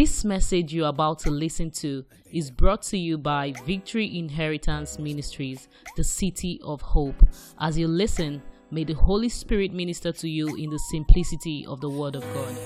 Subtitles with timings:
[0.00, 5.66] This message you're about to listen to is brought to you by Victory Inheritance Ministries,
[5.96, 7.20] the City of Hope.
[7.58, 8.40] As you listen,
[8.70, 12.56] may the Holy Spirit minister to you in the simplicity of the Word of God.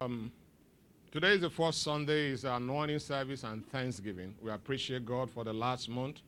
[0.00, 0.30] Um,
[1.10, 4.32] today is the first Sunday, is our anointing service and Thanksgiving.
[4.40, 6.20] We appreciate God for the last month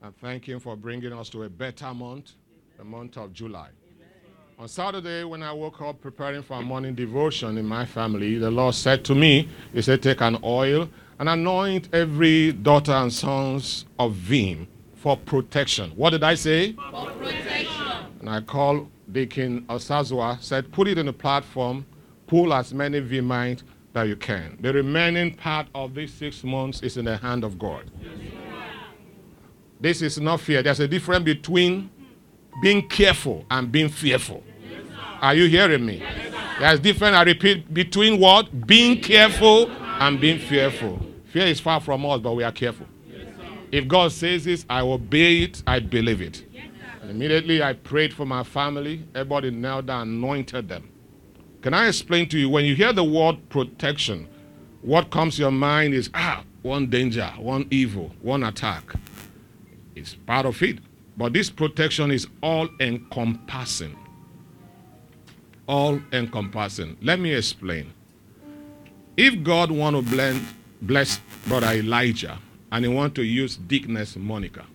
[0.00, 2.32] and thank Him for bringing us to a better month,
[2.78, 3.68] the month of July.
[4.60, 8.50] On Saturday, when I woke up preparing for a morning devotion in my family, the
[8.50, 10.86] Lord said to me, He said, Take an oil
[11.18, 15.92] and anoint every daughter and sons of Vim for protection.
[15.92, 16.74] What did I say?
[16.74, 17.86] For protection.
[18.20, 21.86] And I called Deacon Osazua, said, Put it in the platform,
[22.26, 23.62] pull as many Vimites
[23.94, 24.58] that you can.
[24.60, 27.90] The remaining part of these six months is in the hand of God.
[29.80, 30.62] This is not fear.
[30.62, 31.88] There's a difference between
[32.60, 34.44] being careful and being fearful.
[35.20, 36.02] Are you hearing me?
[36.58, 38.66] There's difference, I repeat, between what?
[38.66, 40.98] Being careful and being fearful.
[41.32, 42.86] Fear is far from us, but we are careful.
[43.70, 46.44] If God says this, I obey it, I believe it.
[47.02, 49.04] And immediately I prayed for my family.
[49.14, 50.90] Everybody knelt down, anointed them.
[51.62, 52.48] Can I explain to you?
[52.48, 54.26] When you hear the word protection,
[54.80, 58.94] what comes to your mind is ah, one danger, one evil, one attack.
[59.94, 60.78] It's part of it.
[61.16, 63.96] But this protection is all encompassing
[65.70, 66.96] all encompassing.
[67.00, 67.92] Let me explain.
[69.16, 70.44] If God want to blend,
[70.82, 72.40] bless brother Elijah
[72.72, 74.66] and he want to use Deaconess Monica,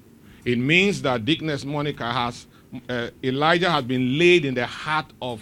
[0.46, 2.48] it means that Deaconess Monica has
[2.88, 5.42] uh, Elijah has been laid in the heart of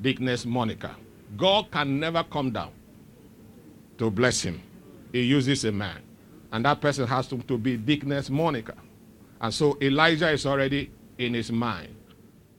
[0.00, 0.96] Deaconess Monica.
[1.36, 2.72] God can never come down
[3.98, 4.60] to bless him.
[5.12, 6.02] He uses a man,
[6.52, 8.74] and that person has to, to be Deaconess Monica.
[9.40, 11.94] And so Elijah is already in his mind.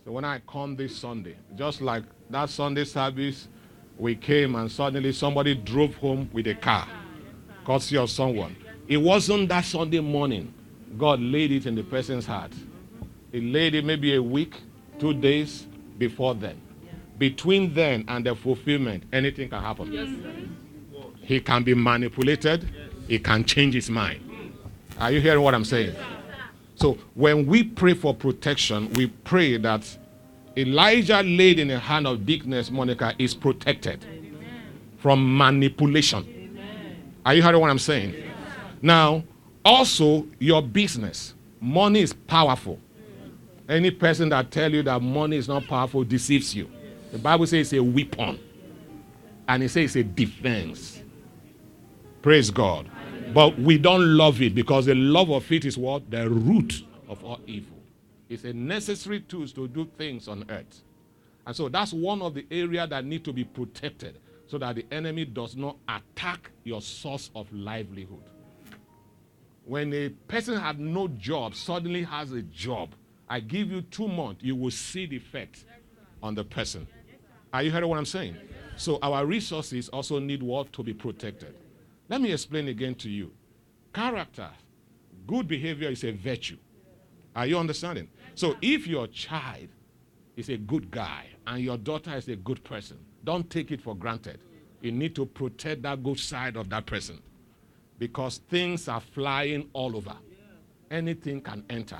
[0.06, 3.48] So when I come this Sunday, just like that Sunday service,
[3.98, 6.88] we came and suddenly somebody drove home with a car,
[7.66, 8.56] courtesy of someone.
[8.88, 10.54] It wasn't that Sunday morning.
[10.98, 12.52] God laid it in the person's heart.
[13.32, 14.62] He laid it maybe a week,
[15.00, 15.68] two days
[15.98, 16.60] before then.
[17.18, 19.92] Between then and the fulfillment, anything can happen.
[19.92, 20.08] Yes,
[21.22, 22.68] he can be manipulated.
[23.08, 24.22] He can change his mind.
[25.00, 25.96] Are you hearing what I'm saying?
[26.76, 29.98] So when we pray for protection, we pray that
[30.58, 34.42] Elijah laid in the hand of Deaconess Monica is protected Amen.
[34.98, 36.26] from manipulation.
[36.28, 37.14] Amen.
[37.26, 38.14] Are you hearing what I'm saying?
[38.14, 38.26] Yes.
[38.82, 39.24] Now,
[39.64, 41.36] also your business.
[41.62, 42.80] Money is powerful.
[43.68, 46.70] Any person that tell you that money is not powerful deceives you.
[47.12, 48.40] The Bible says it's a weapon.
[49.48, 51.02] And it says it's a defense.
[52.22, 52.90] Praise God.
[53.34, 56.10] But we don't love it because the love of it is what?
[56.10, 57.79] The root of all evil.
[58.30, 60.84] It's a necessary tool to do things on earth.
[61.48, 64.86] And so that's one of the areas that need to be protected so that the
[64.92, 68.24] enemy does not attack your source of livelihood.
[69.66, 72.94] When a person had no job suddenly has a job,
[73.28, 75.66] I give you two months, you will see the effect
[76.22, 76.88] on the person.
[77.54, 78.38] Are you hearing what I'm saying?
[78.76, 81.56] So our resources also need what to be protected.
[82.10, 83.32] Let me explain again to you.
[83.94, 84.50] Character,
[85.28, 86.58] good behavior is a virtue.
[87.36, 88.10] Are you understanding?
[88.40, 89.68] So if your child
[90.38, 93.94] is a good guy and your daughter is a good person, don't take it for
[93.94, 94.40] granted.
[94.80, 97.22] You need to protect that good side of that person
[97.98, 100.16] because things are flying all over.
[100.90, 101.98] Anything can enter.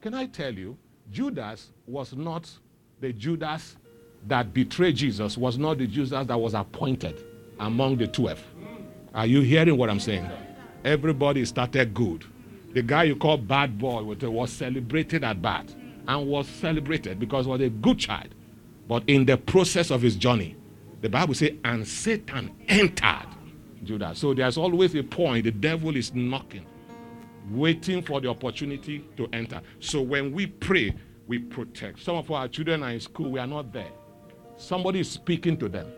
[0.00, 0.78] Can I tell you,
[1.10, 2.50] Judas was not
[3.00, 3.76] the Judas
[4.28, 7.22] that betrayed Jesus, was not the Judas that was appointed
[7.60, 8.42] among the 12.
[9.12, 10.26] Are you hearing what I'm saying?
[10.86, 12.24] Everybody started good.
[12.72, 15.74] The guy you call bad boy was celebrated at bad
[16.08, 18.28] and was celebrated because he was a good child.
[18.88, 20.56] But in the process of his journey,
[21.00, 23.26] the Bible says, and Satan entered
[23.84, 24.14] Judah.
[24.14, 25.44] So there's always a point.
[25.44, 26.66] The devil is knocking,
[27.50, 29.60] waiting for the opportunity to enter.
[29.80, 30.94] So when we pray,
[31.26, 32.00] we protect.
[32.00, 33.90] Some of our children are in school, we are not there.
[34.56, 35.90] Somebody is speaking to them.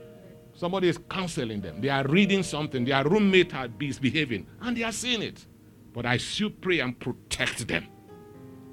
[0.54, 1.80] Somebody is counseling them.
[1.80, 2.84] They are reading something.
[2.84, 5.44] Their roommate is behaving, and they are seeing it.
[5.92, 7.86] But I still pray and protect them.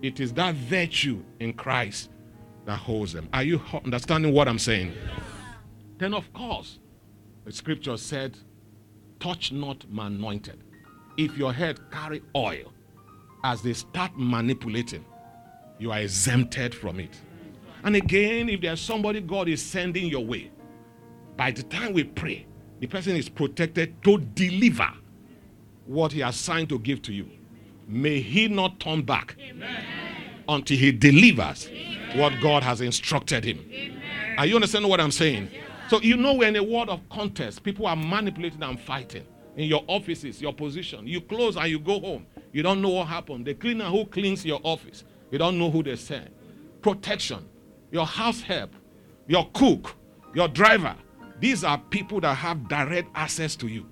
[0.02, 2.10] It is that virtue in Christ
[2.66, 3.30] that holds them.
[3.34, 4.94] Are you understanding what I'm saying?
[5.98, 6.80] Then, of course,
[7.46, 8.38] the scripture said,
[9.20, 10.64] Touch not my anointed.
[11.18, 12.74] If your head carry oil,
[13.44, 15.06] as they start manipulating,
[15.78, 17.20] you are exempted from it.
[17.84, 20.52] And again, if there's somebody God is sending your way,
[21.38, 22.48] by the time we pray,
[22.80, 24.90] the person is protected to deliver
[25.86, 27.30] what he has signed to give to you
[27.92, 29.86] may he not turn back Amen.
[30.48, 32.18] until he delivers Amen.
[32.18, 33.60] what God has instructed him.
[33.72, 34.36] Amen.
[34.38, 35.50] Are you understanding what I'm saying?
[35.90, 37.64] So you know we're in a world of contest.
[37.64, 39.26] People are manipulating and fighting
[39.58, 41.06] in your offices, your position.
[41.06, 42.26] You close and you go home.
[42.54, 43.46] You don't know what happened.
[43.46, 46.30] The cleaner who cleans your office, you don't know who they sent.
[46.82, 47.46] Protection,
[47.92, 48.72] your house help,
[49.28, 49.96] your cook,
[50.34, 50.96] your driver.
[51.40, 53.86] These are people that have direct access to you.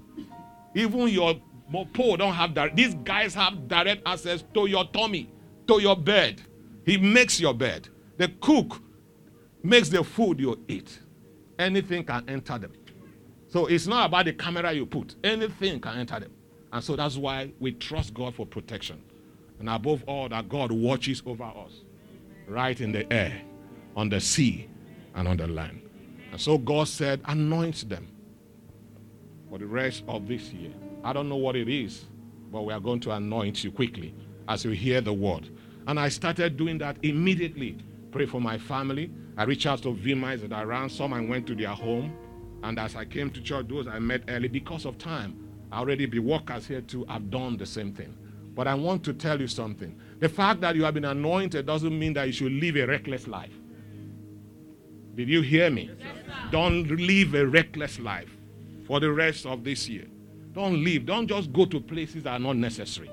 [0.75, 1.35] Even your
[1.71, 2.75] mopo don't have that.
[2.75, 5.31] These guys have direct access to your tummy,
[5.67, 6.41] to your bed.
[6.85, 7.87] He makes your bed.
[8.17, 8.81] The cook
[9.63, 10.99] makes the food you eat.
[11.57, 12.73] Anything can enter them.
[13.47, 15.15] So it's not about the camera you put.
[15.23, 16.31] Anything can enter them.
[16.71, 19.01] And so that's why we trust God for protection.
[19.59, 21.81] And above all, that God watches over us
[22.47, 23.41] right in the air,
[23.95, 24.69] on the sea,
[25.15, 25.81] and on the land.
[26.31, 28.07] And so God said, anoint them
[29.49, 30.73] for the rest of this year.
[31.03, 32.05] I don't know what it is,
[32.51, 34.13] but we are going to anoint you quickly
[34.47, 35.49] as you hear the word.
[35.87, 37.77] And I started doing that immediately.
[38.11, 39.11] Pray for my family.
[39.37, 40.89] I reached out to VMIs that I ran.
[40.89, 42.13] Some and went to their home.
[42.63, 45.37] And as I came to church, those I met early because of time.
[45.71, 47.05] I already be workers here too.
[47.07, 48.15] I've done the same thing.
[48.55, 49.97] But I want to tell you something.
[50.19, 53.27] The fact that you have been anointed doesn't mean that you should live a reckless
[53.27, 53.53] life.
[55.15, 55.89] Did you hear me?
[55.99, 56.17] Yes,
[56.51, 58.29] Don't live a reckless life
[58.85, 60.07] for the rest of this year.
[60.53, 61.05] Don't leave.
[61.05, 63.09] Don't just go to places that are not necessary.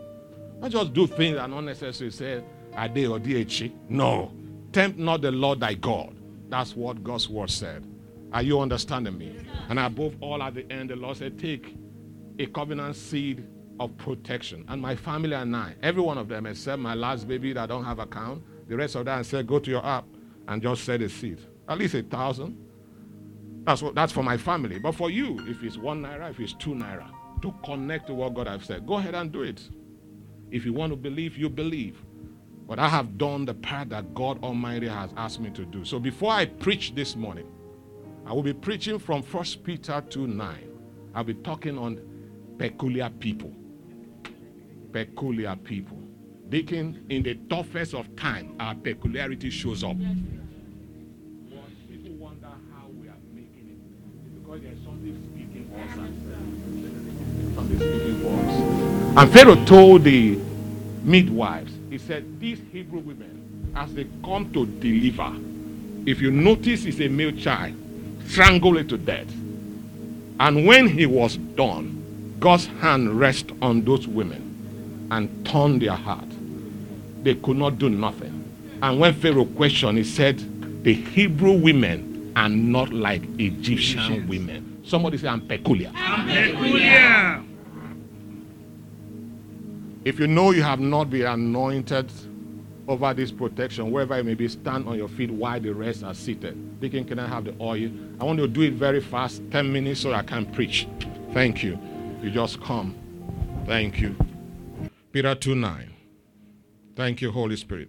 [0.60, 2.10] Don't just do things that are not necessary.
[2.10, 2.42] Say,
[2.74, 3.72] I did or DHC.
[3.88, 4.32] No.
[4.72, 6.16] Tempt not the Lord thy God.
[6.48, 7.84] That's what God's word said.
[8.32, 9.36] Are you understanding me?
[9.68, 11.76] And above all, at the end, the Lord said, Take
[12.38, 13.46] a covenant seed
[13.78, 14.64] of protection.
[14.68, 17.84] And my family and I, every one of them, except my last baby that don't
[17.84, 20.04] have account, the rest of them said, Go to your app
[20.48, 21.38] and just set a seed.
[21.68, 22.56] At least a thousand.
[23.64, 24.78] That's what that's for my family.
[24.78, 27.10] But for you, if it's one naira, if it's two naira,
[27.64, 29.68] connect to what God has said, go ahead and do it.
[30.50, 32.02] If you want to believe, you believe.
[32.66, 35.84] But I have done the part that God Almighty has asked me to do.
[35.84, 37.46] So before I preach this morning,
[38.26, 40.56] I will be preaching from 1 Peter 2 9.
[41.14, 42.00] I'll be talking on
[42.58, 43.52] peculiar people.
[44.92, 45.98] Peculiar people.
[46.48, 49.96] Deacon, in the toughest of time, our peculiarity shows up.
[51.88, 54.42] People wonder how we are making it.
[54.42, 54.85] Because there's
[57.58, 57.68] us.
[57.68, 59.20] Something speaking for.
[59.20, 60.38] And Pharaoh told the
[61.02, 65.32] midwives, he said, These Hebrew women, as they come to deliver,
[66.06, 67.74] if you notice it's a male child,
[68.26, 69.28] strangle it to death.
[70.38, 76.28] And when he was done, God's hand rest on those women and turned their heart.
[77.22, 78.44] They could not do nothing.
[78.82, 80.38] And when Pharaoh questioned, he said,
[80.84, 84.65] The Hebrew women are not like Egyptian women.
[84.86, 85.90] Somebody say, I'm peculiar.
[85.94, 87.42] I'm peculiar.
[90.04, 92.12] If you know you have not been anointed
[92.86, 96.14] over this protection, wherever you may be, stand on your feet while the rest are
[96.14, 96.80] seated.
[96.80, 97.90] Deacon, can I have the oil?
[98.20, 100.86] I want to do it very fast, 10 minutes so I can preach.
[101.32, 101.76] Thank you.
[102.22, 102.94] You just come.
[103.66, 104.14] Thank you.
[105.10, 105.92] Peter 2 9.
[106.94, 107.88] Thank you, Holy Spirit.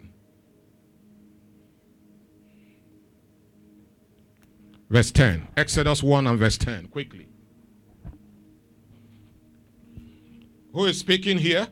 [4.90, 5.48] Verse 10.
[5.58, 6.88] Exodus 1 and verse 10.
[6.88, 7.28] Quickly.
[10.74, 11.68] Who is speaking here?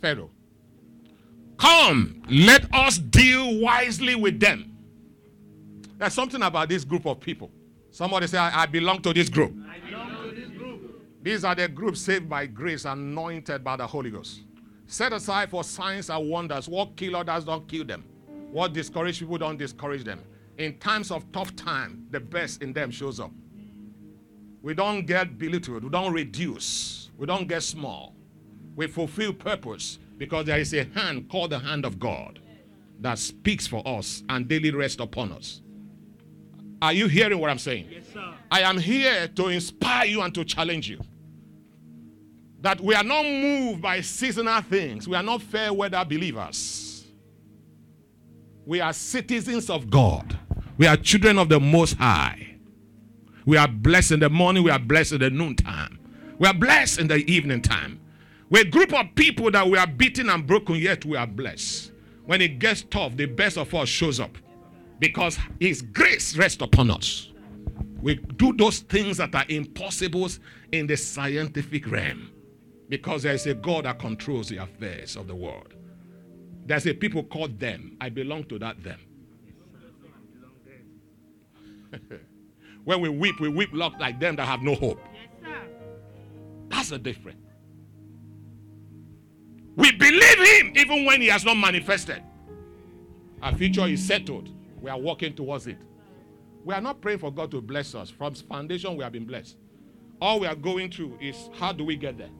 [0.00, 0.30] Pharaoh.
[1.56, 4.76] Come, let us deal wisely with them.
[5.98, 7.50] There's something about this group of people.
[7.90, 9.52] Somebody say, I, I belong to this group.
[9.52, 11.02] To this group.
[11.22, 14.42] These are the groups saved by grace, anointed by the Holy Ghost.
[14.86, 16.68] Set aside for signs and wonders.
[16.68, 18.04] What kill others don't kill them.
[18.50, 20.20] What discourage people don't discourage them.
[20.58, 23.32] In times of tough time, the best in them shows up.
[24.62, 25.84] We don't get belittled.
[25.84, 27.10] We don't reduce.
[27.18, 28.14] We don't get small.
[28.76, 32.40] We fulfill purpose because there is a hand called the hand of God
[33.00, 35.60] that speaks for us and daily rests upon us.
[36.80, 37.88] Are you hearing what I'm saying?
[37.90, 38.34] Yes, sir.
[38.50, 41.00] I am here to inspire you and to challenge you.
[42.60, 45.08] That we are not moved by seasonal things.
[45.08, 47.06] We are not fair weather believers.
[48.66, 50.38] We are citizens of God.
[50.76, 52.56] We are children of the Most High.
[53.46, 54.64] We are blessed in the morning.
[54.64, 56.00] We are blessed in the noontime.
[56.38, 58.00] We are blessed in the evening time.
[58.50, 61.92] We're a group of people that we are beaten and broken, yet we are blessed.
[62.26, 64.36] When it gets tough, the best of us shows up
[64.98, 67.30] because His grace rests upon us.
[68.00, 70.28] We do those things that are impossible
[70.72, 72.32] in the scientific realm
[72.88, 75.74] because there is a God that controls the affairs of the world.
[76.66, 77.96] There's a people called them.
[78.00, 78.98] I belong to that them.
[82.84, 85.00] when we weep, we weep like them that have no hope.
[86.68, 87.38] That's the difference.
[89.76, 92.22] We believe him even when he has not manifested.
[93.42, 94.48] Our future is settled.
[94.80, 95.78] We are walking towards it.
[96.64, 98.08] We are not praying for God to bless us.
[98.08, 99.56] From foundation, we have been blessed.
[100.20, 102.30] All we are going through is how do we get there?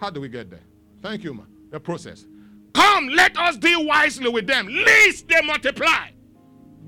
[0.00, 0.62] How do we get there?
[1.02, 1.46] Thank you, man.
[1.70, 2.26] The process.
[2.74, 6.10] Come, let us deal wisely with them, lest they multiply.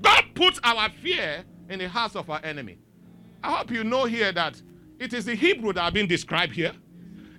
[0.01, 2.79] God puts our fear in the hearts of our enemy.
[3.43, 4.61] I hope you know here that
[4.99, 6.73] it is the Hebrew that are being described here.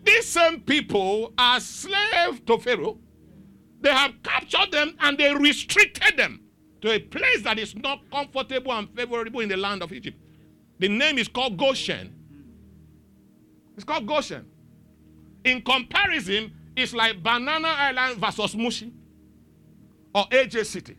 [0.05, 2.99] These same people are slaves to Pharaoh.
[3.81, 6.41] They have captured them and they restricted them
[6.81, 10.17] to a place that is not comfortable and favorable in the land of Egypt.
[10.79, 12.15] The name is called Goshen.
[13.75, 14.47] It's called Goshen.
[15.45, 18.93] In comparison, it's like Banana Island versus Mushin
[20.15, 20.97] or AJ City.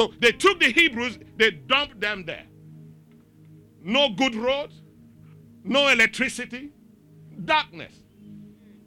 [0.00, 2.44] So they took the Hebrews, they dumped them there.
[3.82, 4.80] No good roads,
[5.62, 6.70] no electricity,
[7.44, 7.92] darkness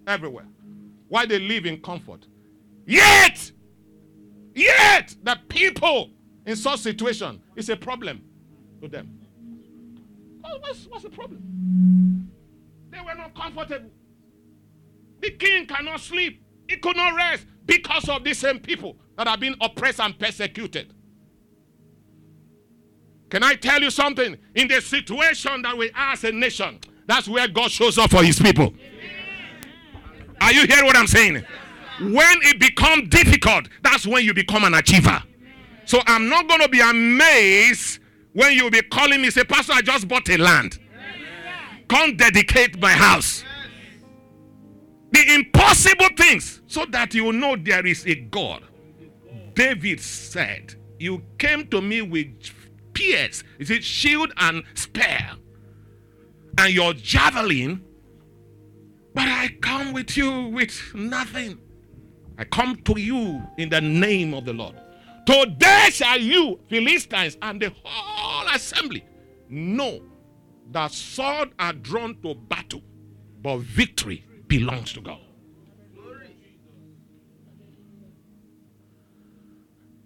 [0.08, 0.48] everywhere.
[1.10, 2.26] Why they live in comfort.
[2.88, 3.52] Yet,
[4.56, 6.10] yet the people
[6.48, 8.24] in such situation is a problem
[8.82, 9.20] to them.
[10.42, 12.28] What's, what's the problem?
[12.90, 13.92] They were not comfortable.
[15.22, 16.44] The king cannot sleep.
[16.68, 20.92] He could not rest because of these same people that have been oppressed and persecuted.
[23.34, 24.38] Can I tell you something?
[24.54, 28.24] In the situation that we are as a nation, that's where God shows up for
[28.24, 28.76] his people.
[30.40, 31.44] Are you hearing what I'm saying?
[32.00, 35.24] When it becomes difficult, that's when you become an achiever.
[35.86, 38.02] So I'm not going to be amazed
[38.34, 40.78] when you'll be calling me, say, Pastor, I just bought a land.
[41.88, 43.44] Come dedicate my house.
[45.10, 48.62] The impossible things, so that you know there is a God.
[49.56, 52.28] David said, You came to me with
[52.94, 55.32] spears, is it shield and spear,
[56.58, 57.84] and your javelin,
[59.14, 61.60] but I come with you with nothing.
[62.38, 64.76] I come to you in the name of the Lord.
[65.26, 69.06] Today shall you, Philistines, and the whole assembly
[69.50, 70.02] know
[70.72, 72.82] that swords are drawn to battle,
[73.42, 75.20] but victory belongs to God.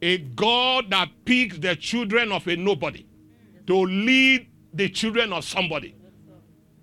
[0.02, 3.06] A God that picks the children of a nobody
[3.66, 5.96] to lead the children of somebody.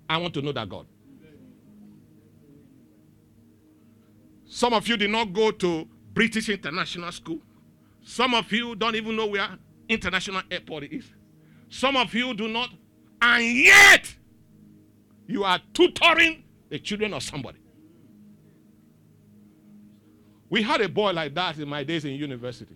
[0.09, 0.85] I want to know that God.
[4.45, 7.39] Some of you did not go to British International School.
[8.03, 9.49] Some of you don't even know where
[9.89, 11.05] International Airport is.
[11.69, 12.69] Some of you do not,
[13.21, 14.15] and yet
[15.27, 17.59] you are tutoring the children of somebody.
[20.49, 22.75] We had a boy like that in my days in university.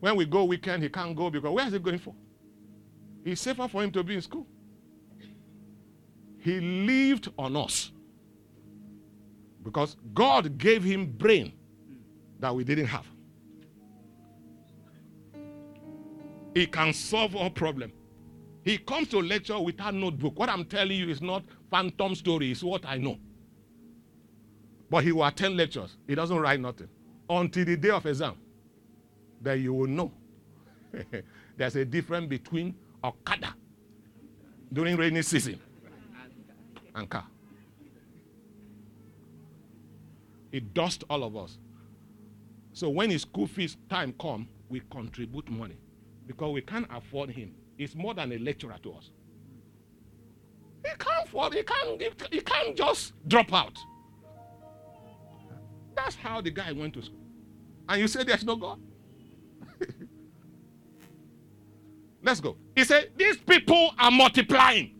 [0.00, 2.14] When we go weekend, he can't go because where is he going for?
[3.24, 4.46] It's safer for him to be in school.
[6.38, 7.90] He lived on us
[9.64, 11.52] because God gave him brain
[12.38, 13.06] that we didn't have.
[16.54, 17.92] He can solve all problem.
[18.62, 20.38] He comes to lecture without notebook.
[20.38, 23.18] What I'm telling you is not phantom story, it's what I know.
[24.88, 25.96] But he will attend lectures.
[26.06, 26.88] He doesn't write nothing.
[27.28, 28.36] Until the day of exam.
[29.40, 30.12] Then you will know.
[31.56, 33.54] There's a difference between Okada
[34.72, 35.60] during rainy season
[36.94, 37.26] and car.
[40.52, 41.58] It dusts all of us.
[42.72, 45.76] So when his school fees time come, we contribute money
[46.26, 47.54] because we can't afford him.
[47.76, 49.10] He's more than a lecturer to us.
[50.84, 51.54] He can't afford.
[51.54, 52.02] He can't.
[52.32, 53.78] He can't just drop out.
[55.94, 57.18] That's how the guy went to school.
[57.88, 58.80] And you say there's no God.
[62.26, 62.56] Let's go.
[62.74, 64.90] He said these people are multiplying.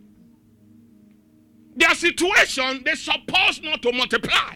[1.74, 4.54] Their situation they're supposed not to multiply.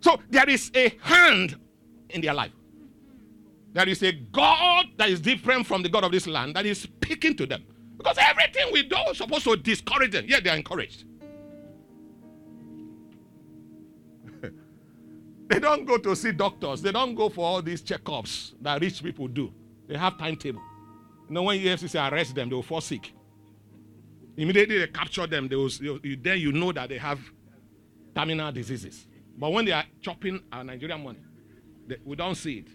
[0.00, 1.56] So there is a hand
[2.08, 2.52] in their life.
[3.74, 6.80] There is a God that is different from the God of this land that is
[6.80, 7.62] speaking to them.
[7.98, 11.04] Because everything we do is supposed to discourage them, yet they are encouraged.
[15.48, 19.02] they don't go to see doctors, they don't go for all these checkups that rich
[19.02, 19.52] people do.
[19.86, 20.62] They have timetable.
[21.28, 23.12] You know, when EFCC arrest them, they will fall sick.
[24.36, 25.70] Immediately they capture them, they will,
[26.20, 27.20] then you know that they have
[28.14, 29.06] terminal diseases.
[29.36, 31.20] But when they are chopping our Nigerian money,
[31.86, 32.68] they, we don't see it.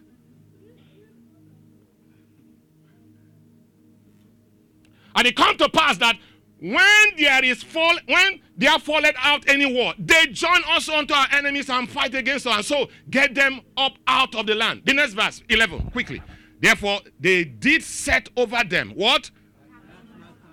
[5.15, 6.15] And it comes to pass that
[6.61, 11.13] when there is fall, when they are fallen out any war, they join us unto
[11.13, 14.81] our enemies and fight against us, and so get them up out of the land.
[14.85, 16.21] The next verse, 11, quickly.
[16.59, 19.31] Therefore, they did set over them what?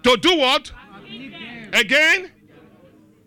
[0.04, 0.70] To do what?
[1.72, 2.30] Again,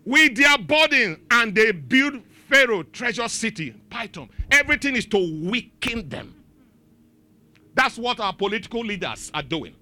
[0.04, 4.28] with their burden, and they build Pharaoh, Treasure City, Pithom.
[4.50, 6.34] Everything is to weaken them.
[7.74, 9.74] That's what our political leaders are doing.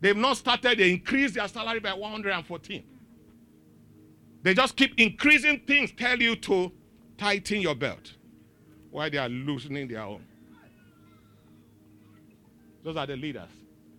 [0.00, 2.84] They've not started, they increase their salary by 114.
[4.42, 6.72] They just keep increasing things, tell you to
[7.18, 8.14] tighten your belt
[8.90, 10.24] while they are loosening their own.
[12.88, 13.50] Those are the leaders.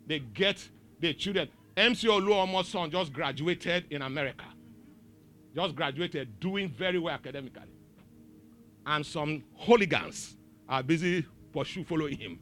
[0.07, 0.67] They get
[0.99, 1.47] the children.
[1.77, 4.45] MC Oluomo's son just graduated in America.
[5.55, 7.69] Just graduated, doing very well academically.
[8.87, 12.39] And some hooligans are busy pursue following him.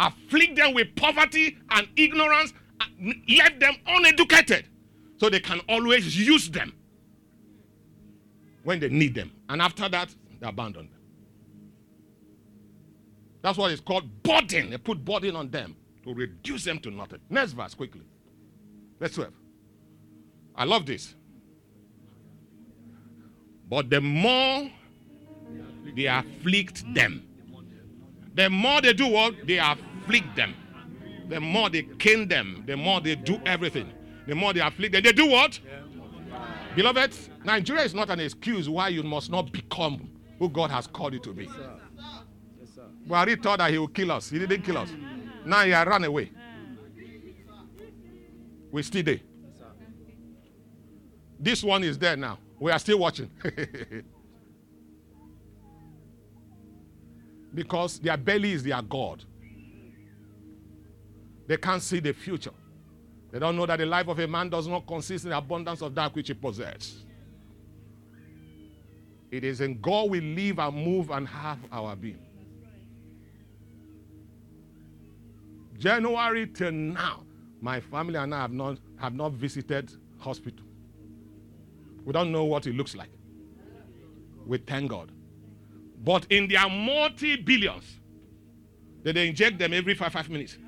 [0.00, 2.52] Afflict them with poverty and ignorance,
[3.28, 4.66] left them uneducated,
[5.18, 6.72] so they can always use them
[8.64, 9.30] when they need them.
[9.48, 10.99] And after that, they abandon them.
[13.42, 14.70] That's what is called burden.
[14.70, 17.20] They put burden on them to reduce them to nothing.
[17.28, 18.02] Next verse, quickly.
[18.98, 19.32] Let's 12.
[20.54, 21.14] I love this.
[23.68, 24.70] But the more
[25.96, 27.26] they afflict them,
[28.34, 29.46] the more they do what?
[29.46, 30.54] They afflict them.
[31.28, 33.92] The more they cane them, the more they do everything.
[34.26, 35.58] The more they afflict them, they do what?
[36.74, 41.14] Beloved, Nigeria is not an excuse why you must not become who God has called
[41.14, 41.48] you to be.
[43.06, 44.30] Buhari thought that he would kill us.
[44.30, 44.90] He didn't kill us.
[45.44, 46.30] Now he had run away.
[48.70, 49.20] We still there.
[51.38, 52.38] This one is there now.
[52.58, 53.30] We are still watching.
[57.54, 59.24] because their belly is their God.
[61.46, 62.52] They can't see the future.
[63.32, 65.82] They don't know that the life of a man does not consist in the abundance
[65.82, 67.04] of that which he possesses.
[69.30, 72.18] It is in God we live and move and have our being.
[75.80, 77.24] January till now,
[77.62, 80.66] my family and I have not, have not visited hospital.
[82.04, 83.08] We don't know what it looks like.
[84.46, 85.10] We thank God.
[86.04, 87.98] But in their multi billions,
[89.02, 90.58] they, they inject them every five, five minutes.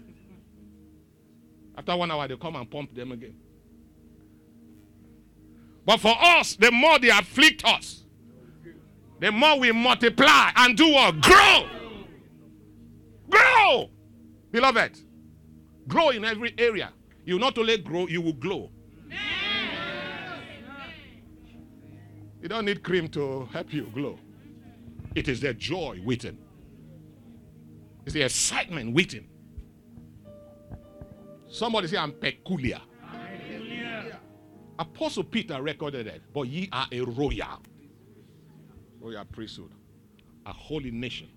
[1.77, 3.35] After one hour, they come and pump them again.
[5.85, 8.05] But for us, the more they afflict us,
[9.21, 11.21] the more we multiply and do what?
[11.21, 11.69] Grow.
[13.29, 13.91] Grow.
[14.53, 15.01] Beloved,
[15.89, 16.93] grow in every area.
[17.25, 18.71] You not only grow, you will glow.
[22.43, 24.19] You don't need cream to help you glow.
[25.15, 26.37] It is the joy waiting.
[28.05, 29.29] It's the excitement waiting.
[31.49, 32.81] Somebody say, I'm peculiar.
[34.79, 37.61] Apostle Peter recorded it, but ye are a royal, oh,
[39.01, 39.71] royal priesthood,
[40.47, 41.29] a holy nation,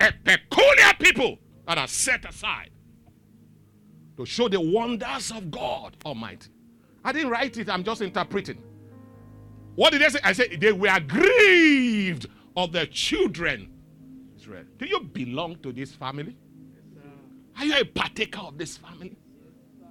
[0.00, 2.70] a peculiar people that are set aside
[4.16, 6.50] to show the wonders of God Almighty.
[7.04, 8.62] I didn't write it, I'm just interpreting.
[9.74, 10.20] What did they say?
[10.22, 13.70] I said they were grieved of the children.
[14.36, 14.64] Israel.
[14.78, 16.36] Do you belong to this family?
[16.94, 17.02] Yes,
[17.58, 19.16] Are you a partaker of this family?
[19.80, 19.88] Yes,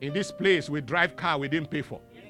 [0.00, 2.00] In this place, we drive car we didn't pay for.
[2.12, 2.22] Yes,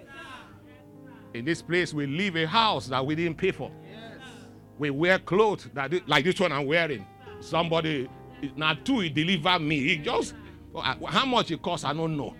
[1.33, 3.71] In this place, we live a house that we didn't pay for.
[4.79, 7.05] We wear clothes that like this one I'm wearing.
[7.41, 8.09] Somebody
[8.57, 9.81] now two he deliver me.
[9.81, 10.35] He just
[10.75, 12.35] uh, how much it costs, I don't know.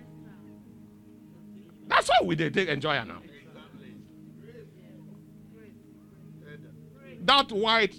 [1.87, 3.23] That's why we did take enjoy now.
[7.23, 7.95] That white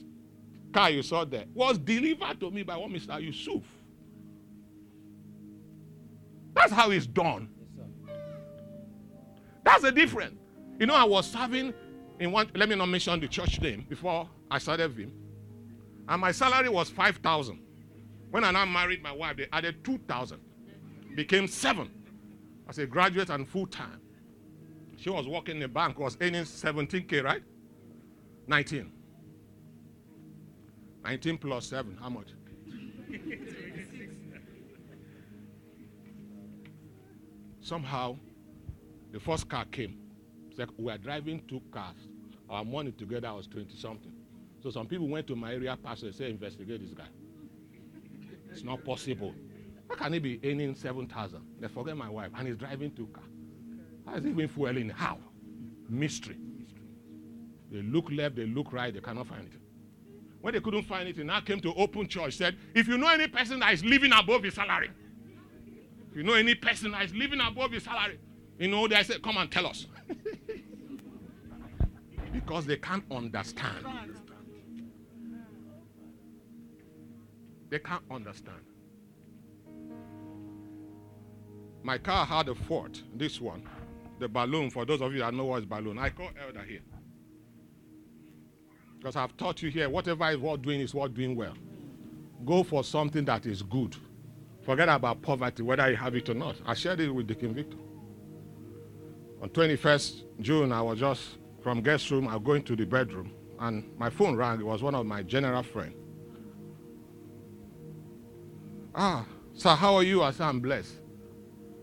[0.73, 3.21] car you saw there was delivered to me by one Mr.
[3.21, 3.63] Yusuf.
[6.53, 7.49] That's how it's done.
[9.63, 10.35] That's the difference.
[10.79, 11.73] You know, I was serving
[12.19, 15.13] in one, let me not mention the church name before I started him.
[16.07, 17.59] And my salary was 5,000.
[18.31, 20.39] When I now married my wife, they added 2,000.
[21.15, 21.89] Became seven
[22.67, 23.99] as a graduate and full time.
[24.97, 27.41] She was working in the bank, was earning 17K, right?
[28.47, 28.91] 19.
[31.03, 32.27] 19 plus 7, how much?
[37.61, 38.17] Somehow,
[39.11, 39.97] the first car came.
[40.49, 41.95] It's like we were driving two cars.
[42.49, 44.11] Our money together was 20 something.
[44.61, 47.07] So some people went to my area pastor and said, investigate this guy.
[48.51, 49.33] It's not possible.
[49.89, 51.41] How can he be earning 7,000?
[51.59, 53.27] Let's forget my wife, and he's driving two cars.
[54.05, 54.89] How is he even fueling?
[54.89, 55.17] How?
[55.87, 56.37] Mystery.
[57.71, 59.59] They look left, they look right, they cannot find it.
[60.41, 63.09] When they couldn't find it, he now came to open church, said, if you know
[63.09, 64.89] any person that is living above his salary,
[66.11, 68.19] if you know any person that is living above his salary,
[68.57, 69.85] you know, they said, come and tell us.
[72.33, 73.85] because they can't understand.
[77.69, 78.61] They can't understand.
[81.83, 83.67] My car had a fault, this one.
[84.19, 86.81] the balloon, for those of you that know what is balloon, I call elder here.
[88.97, 91.53] Because I've taught you here, whatever is worth doing is worth doing well.
[92.45, 93.95] Go for something that is good.
[94.63, 96.57] Forget about poverty, whether you have it or not.
[96.65, 97.77] I shared it with Deacon Victor.
[99.41, 103.31] On 21st June, I was just from guest room, I was going to the bedroom,
[103.59, 104.59] and my phone rang.
[104.59, 105.93] It was one of my general friend.
[109.01, 109.23] Ah,
[109.55, 110.21] sir, how are you?
[110.21, 110.95] I said, I'm blessed.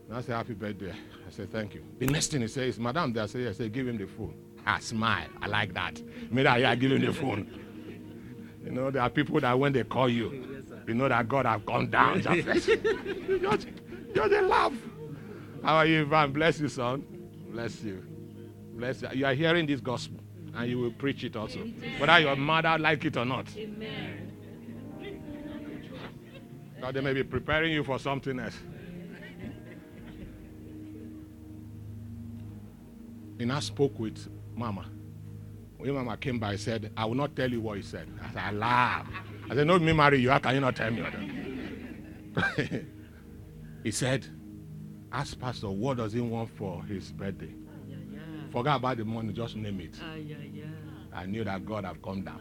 [0.07, 0.91] And I said, happy birthday.
[0.91, 1.83] I said, thank you.
[1.99, 4.35] The next thing he says, Madam, there, I said, I said, give him the phone.
[4.67, 5.29] I smile.
[5.41, 6.03] I like that.
[6.31, 7.49] Maybe I give him the phone.
[8.63, 11.65] You know, there are people that when they call you, you know that God have
[11.65, 12.21] gone down.
[12.23, 13.69] Just, just,
[14.15, 14.75] just a laugh.
[15.63, 16.33] How are you, Ivan?
[16.33, 17.03] Bless you, son.
[17.51, 18.05] Bless you.
[18.75, 19.09] Bless you.
[19.15, 20.21] You are hearing this gospel,
[20.55, 21.61] and you will preach it also,
[21.99, 23.47] whether your mother like it or not.
[23.57, 24.26] Amen.
[26.93, 28.57] They may be preparing you for something else.
[33.39, 34.87] And I spoke with Mama.
[35.77, 38.09] When Mama came by, I said, I will not tell you what he said.
[38.23, 39.11] I said, I laughed.
[39.51, 40.31] I said, No, me marry you.
[40.31, 41.05] How can you not tell me?
[43.85, 44.27] he said,
[45.13, 47.55] Ask Pastor, what does he want for his birthday?
[48.51, 49.97] Forget about the money, just name it.
[51.13, 52.41] I knew that God had come down.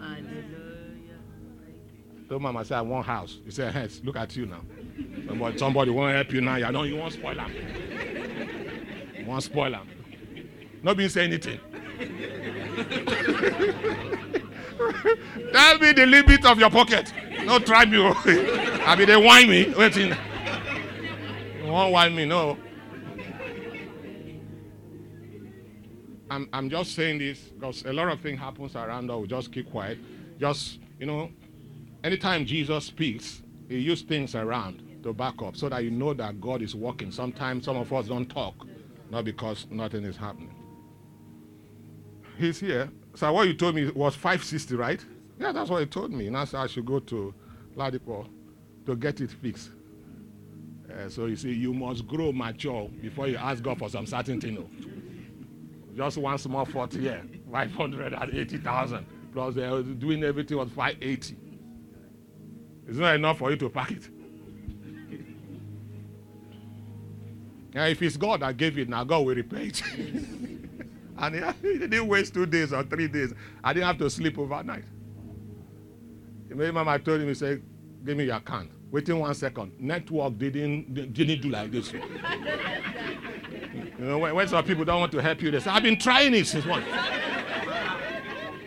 [2.28, 3.40] So Mama said, I want house.
[3.46, 4.62] He said, Yes, look at you now.
[5.28, 6.56] Somebody, somebody won't help you now.
[6.56, 7.52] You know you won't spoil him.
[9.18, 9.76] You won't spoil.
[10.82, 11.60] Not being say anything.
[15.54, 17.14] Tell me the limit of your pocket.
[17.46, 17.98] No try me.
[18.00, 18.14] Oh.
[18.86, 19.74] I mean they whine me.
[19.74, 20.16] Waiting.
[21.64, 22.58] You won't whine me, no.
[26.30, 29.22] I'm, I'm just saying this because a lot of things happens around us.
[29.22, 30.00] We just keep quiet.
[30.40, 31.30] Just, you know,
[32.06, 36.40] anytime Jesus speaks, he uses things around to back up so that you know that
[36.40, 37.12] God is working.
[37.12, 38.54] Sometimes some of us don't talk,
[39.10, 40.54] not because nothing is happening.
[42.38, 42.92] He's here.
[43.16, 45.04] So what you told me was 560, right?
[45.40, 46.28] Yeah, that's what he told me.
[46.28, 47.34] And I said I should go to
[47.76, 48.28] Ladipo
[48.86, 49.72] to get it fixed.
[50.90, 54.40] Uh, so you see, you must grow mature before you ask God for some certain
[54.40, 54.58] thing.
[54.60, 54.70] oh.
[55.96, 59.06] Just one small fault here, 580,000.
[59.34, 61.36] Plus they're doing everything was 580.
[62.88, 64.10] It's not enough for you to pack it.
[67.78, 69.84] If it's God that gave it, now God will repay it.
[71.18, 73.34] and he, didn't waste two days or three days.
[73.62, 74.86] I didn't have to sleep overnight.
[76.48, 77.62] Maybe Mama told him, he said,
[78.06, 78.72] give me your account.
[78.92, 79.74] Waiting one second.
[79.78, 81.92] Network didn't, didn't do like this.
[81.94, 82.02] you
[84.00, 86.34] know, when, when some people don't want to help you, they say, I've been trying
[86.34, 86.82] it since one.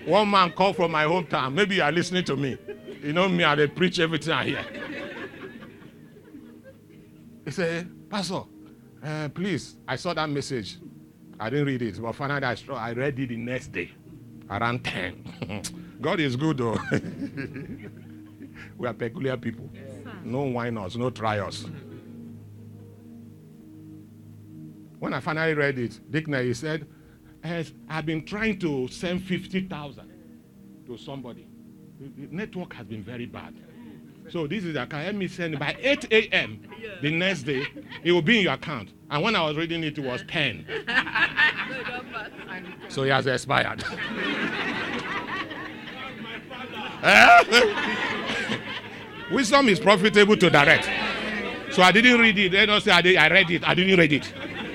[0.04, 1.54] one man called from my hometown.
[1.54, 2.58] Maybe you are listening to me.
[3.02, 4.64] You know me, I they preach everything I hear.
[7.44, 8.42] He said, Pastor,
[9.02, 10.78] uh, please, I saw that message.
[11.40, 13.90] I didn't read it, but finally I, saw, I read it the next day,
[14.50, 15.62] around 10.
[16.00, 16.78] God is good, though.
[18.76, 19.68] we are peculiar people.
[20.24, 21.66] No whiners, no trials.
[24.98, 26.86] When I finally read it, Dick he said,
[27.44, 30.12] "Yes, I've been trying to send 50,000
[30.86, 31.47] to somebody.
[32.00, 33.54] The network has been very bad.
[34.30, 35.06] So this is the account.
[35.06, 36.60] Let me send it by 8 a.m.
[37.02, 37.66] the next day.
[38.04, 38.90] It will be in your account.
[39.10, 40.66] And when I was reading it, it was 10.
[42.88, 43.84] So he has expired.
[47.00, 47.78] Eh?
[49.30, 50.90] Wisdom is profitable to direct.
[51.72, 52.50] So I didn't read it.
[52.50, 53.62] They don't say I, did, I read it.
[53.68, 54.26] I didn't read it.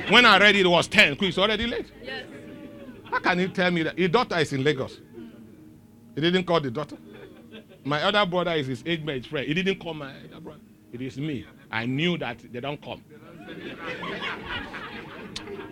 [0.10, 1.18] When I read it, it was 10.
[1.20, 1.92] It's already late.
[2.02, 2.24] Yes.
[3.12, 3.98] How can you tell me that?
[3.98, 5.02] His daughter is in Lagos.
[6.16, 6.96] He didn't call the daughter.
[7.84, 9.48] My other brother is his age mate friend.
[9.48, 10.62] He didn't call my other brother.
[10.92, 11.46] It is me.
[11.72, 13.04] I knew that they don't come.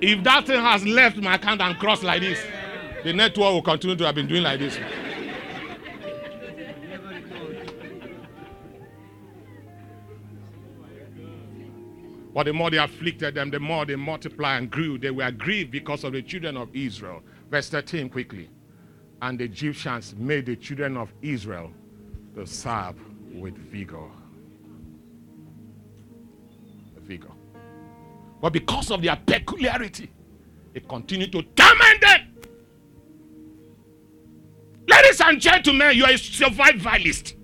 [0.02, 2.44] If that thing has left my account and crossed like this,
[3.04, 4.78] the network will continue to have been doing like this.
[12.34, 14.98] But the more they afflicted them, the more they multiplied and grew.
[14.98, 17.22] They were grieved because of the children of Israel.
[17.50, 18.50] Verse 13 quickly.
[19.22, 21.72] And the Egyptians made the children of Israel
[22.36, 22.96] to serve
[23.34, 24.10] with vigor.
[27.00, 27.32] Vigor.
[28.40, 30.10] But because of their peculiarity,
[30.74, 32.28] it continued to torment them.
[34.88, 37.36] Ladies and gentlemen, you are a survivalist.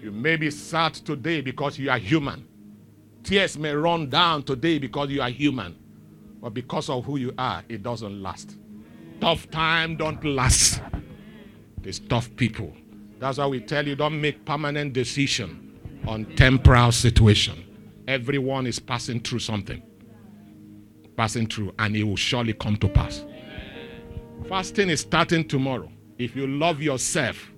[0.00, 2.48] You may be sad today because you are human.
[3.22, 5.76] Tears may run down today because you are human.
[6.40, 8.56] But because of who you are, it doesn't last.
[9.22, 10.80] Tough time don't last.
[11.84, 12.72] It's tough people.
[13.20, 17.64] That's why we tell you don't make permanent decision on temporal situation.
[18.08, 19.80] Everyone is passing through something.
[21.16, 23.24] Passing through, and it will surely come to pass.
[24.48, 25.88] Fasting is starting tomorrow.
[26.18, 27.52] If you love yourself,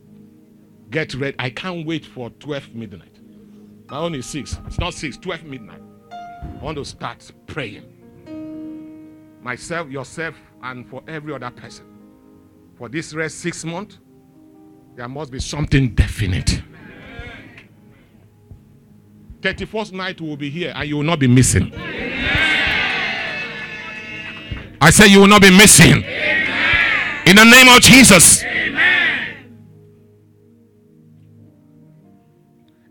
[0.90, 1.34] get ready.
[1.38, 3.20] I can't wait for 12 midnight.
[3.90, 5.80] Not only 6, it's not 6, 12 midnight.
[6.12, 7.90] I want to start praying.
[9.40, 11.84] Myself, yourself, and for every other person.
[12.76, 13.98] For this rest six months,
[14.96, 16.62] there must be something definite.
[19.40, 21.70] 31st night will be here and you will not be missing.
[24.80, 26.02] I say you will not be missing.
[27.26, 28.42] In the name of Jesus.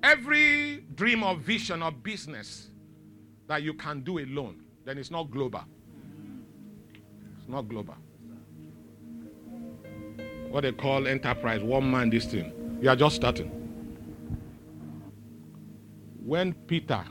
[0.03, 2.69] Every dream or vision or business
[3.47, 5.63] that you can do alone, then it's not global.
[7.43, 7.95] It's not global.
[10.49, 12.77] What they call enterprise, one man, this thing.
[12.81, 13.49] You are just starting.
[16.23, 17.03] When Peter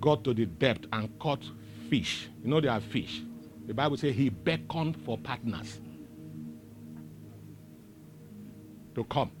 [0.00, 1.44] got to the depth and caught
[1.90, 3.22] fish, you know there are fish.
[3.66, 5.80] The Bible says he beckoned for partners
[8.94, 9.32] to come.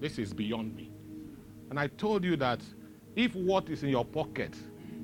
[0.00, 0.90] This is beyond me.
[1.70, 2.60] And I told you that
[3.16, 4.54] if what is in your pocket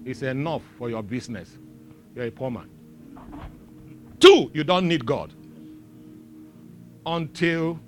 [0.05, 1.57] is enough for your business,
[2.15, 2.69] you're a poor man.
[4.21, 5.33] Two, you don't need God.
[7.05, 7.79] Until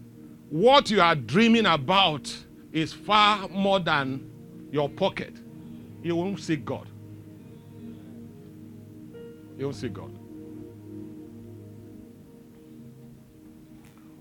[0.50, 2.34] what you are dreaming about
[2.72, 4.30] is far more than
[4.70, 5.34] your pocket,
[6.02, 6.86] you won't see God.
[9.56, 10.12] You won't see God.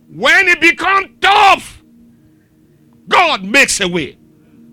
[0.09, 1.83] When it becomes tough,
[3.07, 4.17] God makes a way.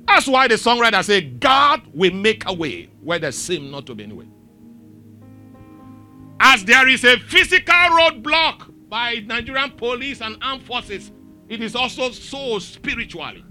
[0.06, 3.94] That's why the songwriter said, God will make a way where there seems not to
[3.94, 4.26] be any way.
[6.46, 11.10] As there is a physical roadblock by Nigerian police and armed forces,
[11.48, 13.42] it is also so spiritually.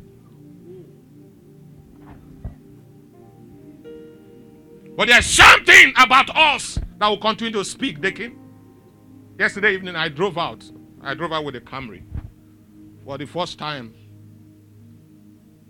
[4.96, 8.38] But there's something about us that will continue to speak, Deacon.
[9.40, 10.64] Yesterday evening, I drove out.
[11.02, 12.04] I drove out with a Camry.
[13.04, 13.96] For the first time,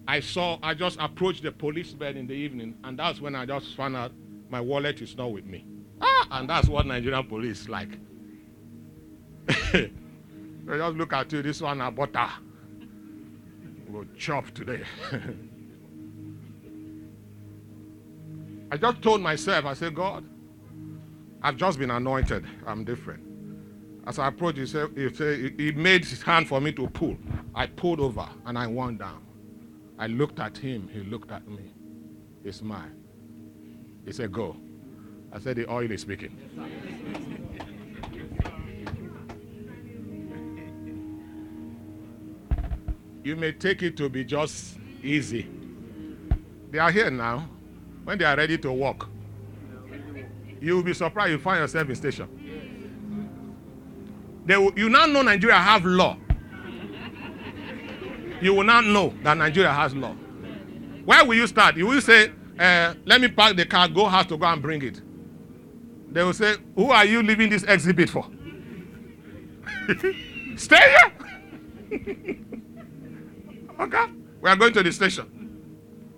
[0.10, 3.46] I saw, I just approached the police policeman in the evening, and that's when I
[3.46, 4.12] just found out
[4.50, 5.66] my wallet is not with me.
[6.04, 7.98] Ah, and that's what Nigerian police like.
[9.72, 9.92] they
[10.68, 12.30] just look at you, this one a butter.
[13.88, 14.82] We'll chop today.
[18.72, 20.26] I just told myself, I said, God,
[21.42, 22.46] I've just been anointed.
[22.66, 23.24] I'm different.
[24.06, 27.16] As I approached, he said, he, said, he made his hand for me to pull.
[27.56, 29.24] I pulled over and I went down.
[30.00, 30.90] I looked at him.
[30.92, 31.72] He looked at me.
[32.44, 32.92] He smiled.
[34.06, 34.58] He said, Go.
[35.34, 36.38] I said, The oil is speaking.
[43.24, 45.48] You may take it to be just easy.
[46.70, 47.50] They are here now.
[48.04, 49.10] When they are ready to walk,
[50.60, 52.28] you will be surprised you find yourself in station.
[54.46, 56.18] They will, you now know Nigeria have law.
[58.42, 60.14] You will not know that Nigeria has law.
[61.06, 61.78] Where will you start?
[61.78, 63.88] You will say, uh, "Let me park the car.
[63.88, 65.02] Go house to go and bring it."
[66.14, 68.26] They will say, "Who are you leaving this exhibit for?"
[70.56, 71.12] Stay here.
[73.80, 74.06] okay,
[74.40, 75.60] we are going to the station.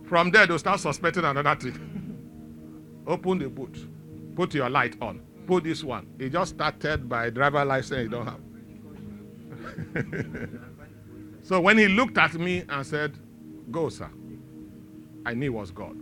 [0.05, 3.03] From there, they'll start suspecting another thing.
[3.07, 3.87] Open the boot.
[4.35, 5.21] Put your light on.
[5.47, 6.07] Put this one.
[6.19, 8.39] It just started by driver license you don't have.
[11.43, 13.17] so when he looked at me and said,
[13.71, 14.09] Go, sir,
[15.25, 15.97] I knew it was God.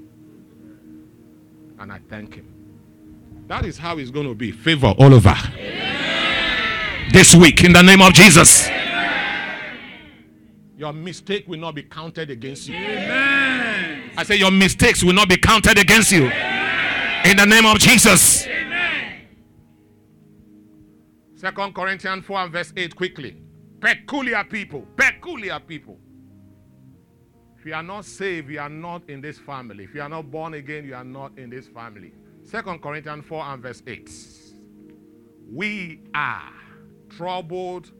[1.79, 2.52] And I thank him.
[3.53, 4.49] That is how it's going to be.
[4.49, 5.35] Favor all over.
[7.11, 8.67] This week, in the name of Jesus.
[10.75, 12.73] Your mistake will not be counted against you.
[12.73, 14.09] Amen.
[14.17, 16.23] I say your mistakes will not be counted against you.
[17.25, 18.47] In the name of Jesus.
[21.35, 23.37] Second Corinthians 4 and verse 8 quickly.
[23.79, 24.81] Peculiar people.
[24.97, 25.99] Peculiar people.
[27.59, 29.83] If you are not saved, you are not in this family.
[29.83, 32.13] If you are not born again, you are not in this family.
[32.43, 34.09] Second Corinthians 4 and verse 8.
[35.51, 36.51] We are
[37.09, 37.91] troubled.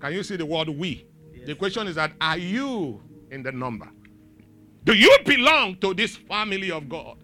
[0.00, 1.06] Can you see the word we?
[1.46, 3.88] The question is that are you in the number?
[4.84, 7.18] Do you belong to this family of God?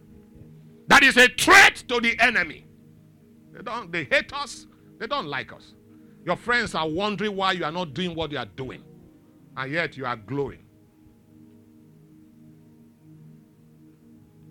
[0.88, 2.66] That is a threat to the enemy.
[3.52, 4.66] They don't they hate us,
[4.98, 5.74] they don't like us.
[6.24, 8.82] Your friends are wondering why you are not doing what you are doing,
[9.56, 10.64] and yet you are glowing.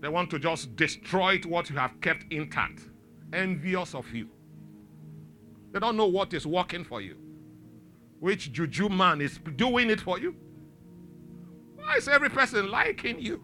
[0.02, 2.82] They want to just destroy what you have kept intact,
[3.34, 4.30] envious of you.
[5.72, 7.18] They don't know what is working for you.
[8.20, 10.36] Which juju man is doing it for you?
[11.76, 13.44] Why is every person liking you?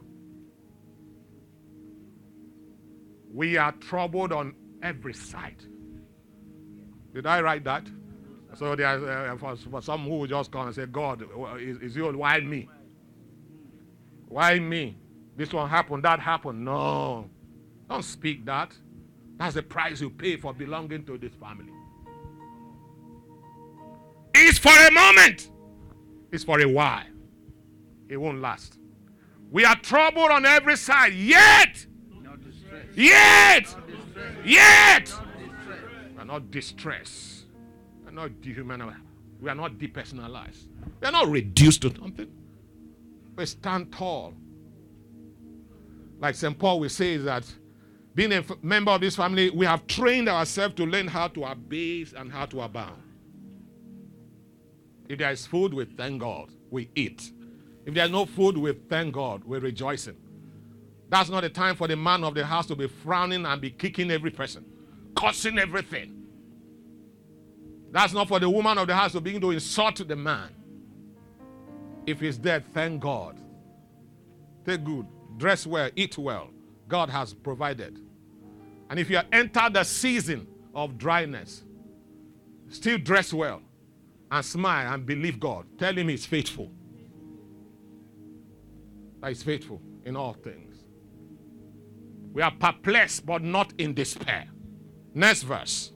[3.33, 5.61] We are troubled on every side.
[7.13, 7.87] Did I write that?
[8.55, 11.23] So there's uh, for, for some who just come and say, God,
[11.59, 12.69] is, is you why me?
[14.27, 14.97] Why me?
[15.35, 16.63] This one happened, that happened.
[16.63, 17.29] No.
[17.89, 18.71] Don't speak that.
[19.37, 21.73] That's the price you pay for belonging to this family.
[24.33, 25.51] It's for a moment.
[26.31, 27.03] It's for a while.
[28.07, 28.77] It won't last.
[29.51, 31.85] We are troubled on every side, yet,
[32.95, 33.75] yet,
[34.43, 35.13] yet,
[36.13, 37.45] we are not distressed.
[38.01, 38.97] We are not dehumanized.
[39.39, 40.67] We are not depersonalized.
[40.99, 42.31] We are not reduced to something.
[43.35, 44.33] We stand tall.
[46.19, 46.57] Like St.
[46.57, 47.45] Paul will say that
[48.13, 51.43] being a f- member of this family, we have trained ourselves to learn how to
[51.43, 53.01] abase and how to abound.
[55.09, 56.49] If there is food, we thank God.
[56.71, 57.31] We eat.
[57.85, 59.43] If there's no food, we thank God.
[59.43, 60.17] We're rejoicing.
[61.09, 63.69] That's not the time for the man of the house to be frowning and be
[63.69, 64.65] kicking every person,
[65.15, 66.23] cursing everything.
[67.91, 70.49] That's not for the woman of the house to begin to insult the man.
[72.05, 73.39] If he's dead, thank God.
[74.65, 75.05] Take good,
[75.37, 76.49] dress well, eat well.
[76.87, 77.99] God has provided.
[78.89, 81.63] And if you entered the season of dryness,
[82.69, 83.61] still dress well
[84.31, 85.65] and smile and believe God.
[85.77, 86.71] Tell him he's faithful.
[89.21, 90.83] That he's faithful in all things.
[92.33, 94.47] We are perplexed, but not in despair.
[95.13, 95.93] Next verse.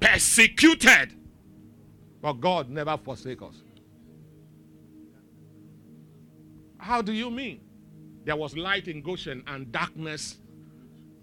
[0.00, 1.12] Persecuted,
[2.22, 3.62] but God never forsake us.
[6.86, 7.62] How do you mean?
[8.24, 10.38] There was light in Goshen and darkness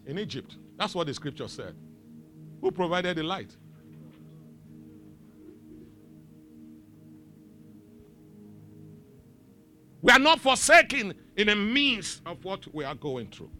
[0.05, 0.57] in Egypt.
[0.77, 1.73] That's what the scripture said.
[2.59, 3.55] Who provided the light?
[10.01, 13.51] We are not forsaken in the means of what we are going through.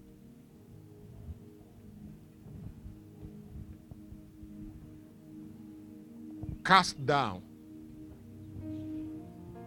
[6.66, 7.44] Cast down.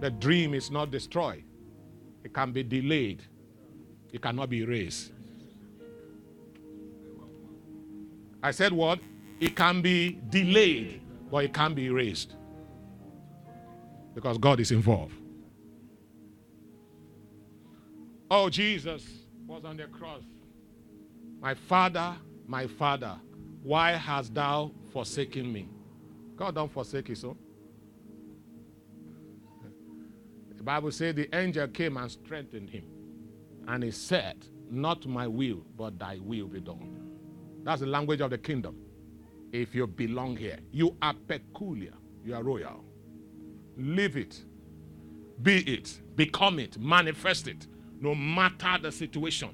[0.01, 1.45] The dream is not destroyed,
[2.27, 3.23] it can be delayed,
[4.13, 5.13] it cannot be erased.
[8.43, 8.99] I said what?
[9.39, 12.35] It can be delayed, but it can be erased.
[14.13, 15.15] Because God is involved.
[18.29, 19.07] Oh, Jesus
[19.47, 20.23] was on the cross.
[21.41, 23.15] My Father, my Father,
[23.63, 25.69] why hast thou forsaken me?
[26.35, 27.39] God don't forsake his own.
[30.67, 32.85] Bible says the angel came and strengthened him.
[33.69, 37.09] And he said, Not my will, but thy will be done.
[37.63, 38.77] That's the language of the kingdom.
[39.53, 42.85] If you belong here, you are peculiar, you are royal.
[43.77, 44.43] Live it,
[45.41, 47.69] be it, become it, manifest it,
[48.01, 49.51] no matter the situation.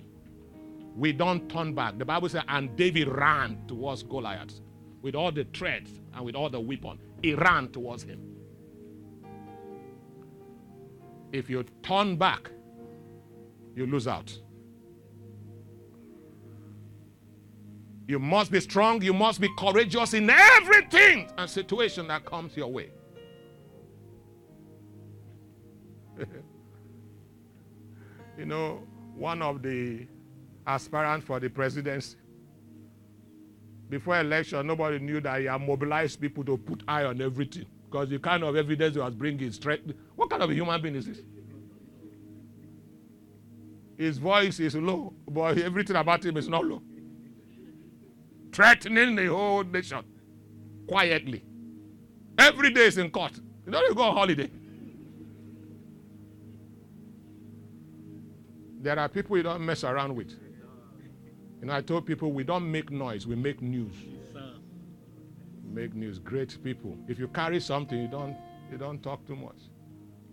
[0.97, 1.99] We don't turn back.
[1.99, 4.61] The Bible says, and David ran towards Goliath
[5.03, 6.99] with all the threats and with all the weapon.
[7.23, 8.32] He ran towards him.
[11.33, 12.51] If you turn back,
[13.75, 14.39] you lose out.
[18.07, 19.01] You must be strong.
[19.01, 22.91] You must be courageous in everything and situation that comes your way.
[28.37, 28.83] you know,
[29.15, 30.07] one of the
[30.67, 32.19] aspirants for the presidency,
[33.89, 38.09] before election, nobody knew that he had mobilized people to put eye on everything because
[38.09, 39.97] the kind of evidence he was bringing is threatening.
[40.17, 41.19] What kind of a human being is this?
[43.99, 46.83] His voice is low, but everything about him is not low.
[48.51, 50.03] Threatening the whole nation
[50.89, 51.45] quietly.
[52.39, 53.33] Every day is in court.
[53.67, 54.51] You don't even go on holiday.
[58.81, 60.31] There are people you don't mess around with.
[61.61, 63.95] You know, I told people we don't make noise, we make news.
[65.73, 66.19] Make news.
[66.19, 66.97] Great people.
[67.09, 68.37] If you carry something, you don't
[68.71, 69.57] you don't talk too much.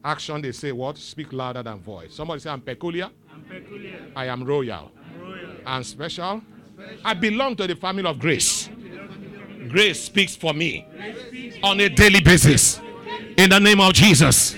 [0.04, 0.98] Action, they say what?
[0.98, 2.14] Speak louder than voice.
[2.14, 3.10] Somebody say, I'm peculiar.
[3.32, 4.00] I'm peculiar.
[4.16, 4.92] I am royal.
[4.96, 5.50] I'm royal.
[5.66, 6.42] and special.
[7.04, 8.70] I belong to the family of grace.
[9.70, 10.86] Grace speaks for me
[11.64, 12.80] on a daily basis.
[13.38, 14.56] In the name of Jesus.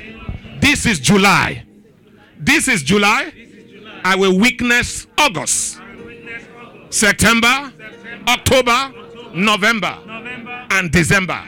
[0.59, 1.65] This is July.
[2.39, 3.33] This is July.
[4.03, 9.99] I will witness August, I will witness August, September, September, October, November,
[10.71, 11.41] and December.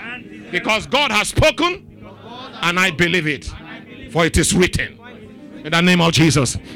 [0.51, 2.05] Because God has spoken
[2.61, 3.45] and I believe it.
[4.11, 4.99] For it is written.
[5.63, 6.57] In the name of Jesus.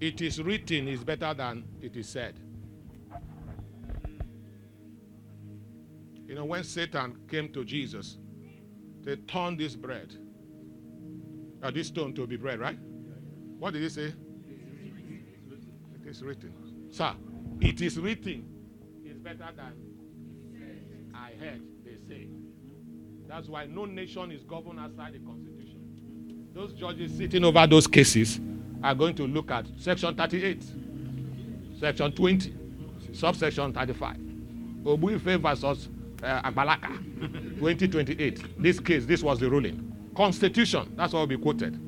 [0.00, 2.40] It is written is better than it is said.
[6.26, 8.16] You know, when Satan came to Jesus,
[9.02, 10.14] they turned this bread,
[11.74, 12.78] this stone to be bread, right?
[13.58, 14.14] What did he say?
[16.00, 16.54] It is written.
[16.90, 17.12] Sir,
[17.60, 18.49] it is written.
[19.22, 22.28] Better than I heard they say.
[23.28, 26.48] That's why no nation is governed outside the constitution.
[26.54, 28.40] Those judges sitting over those cases
[28.82, 30.64] are going to look at section 38,
[31.78, 32.54] section 20,
[33.12, 34.16] subsection 35.
[34.84, 35.88] Obuife versus
[36.22, 36.98] uh, Agbalaka,
[37.58, 38.60] 2028.
[38.62, 39.86] This case, this was the ruling.
[40.16, 41.78] Constitution, that's what will be quoted.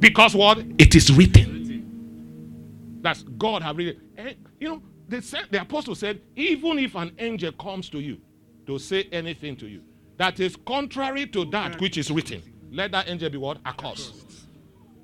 [0.00, 0.58] Because what?
[0.78, 2.98] It is written.
[3.00, 4.02] That's God have written.
[4.16, 8.18] And, you know, they said, the apostle said, even if an angel comes to you
[8.66, 9.82] to say anything to you
[10.16, 13.58] that is contrary to that which is written, let that angel be what?
[13.66, 14.14] Accursed.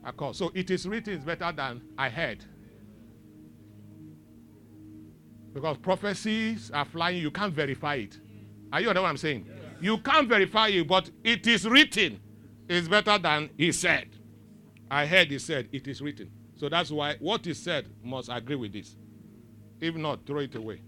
[0.07, 0.39] Accursed.
[0.39, 2.45] So it is written is better than I heard.
[5.53, 8.19] Because prophecies are flying, you can't verify it.
[8.73, 9.47] Are you understand what I'm saying?
[9.81, 12.21] You can't verify it, but it is written
[12.69, 14.09] is better than he said.
[14.91, 16.31] I heard he said it is written.
[16.57, 18.97] So that's why what he said must agree with this.
[19.81, 20.81] If not, throw it away.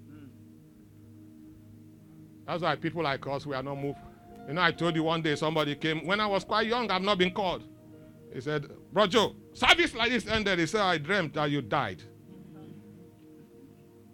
[2.46, 3.98] That's why people like us, we are not moved.
[4.48, 7.02] You know, I told you one day somebody came, when I was quite young, I've
[7.02, 7.62] not been called.
[8.34, 10.58] He said, Bro Joe, service like this ended.
[10.58, 12.02] He said, I dreamt that you died.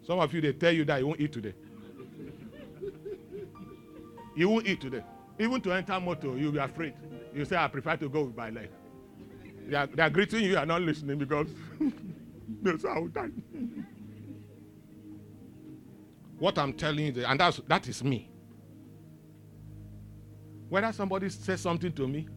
[0.07, 1.55] Some of you, they tell you that you won't eat today.
[4.37, 5.03] you won't eat today.
[5.39, 6.95] Even to enter motor, you'll be afraid.
[7.35, 8.69] You say, I prefer to go with my leg.
[9.67, 11.47] They are, they are greeting you, you are not listening because
[12.63, 13.29] they say, I die.
[16.39, 18.31] what I'm telling you, and that's, that is me.
[20.69, 22.29] Whether somebody says something to me,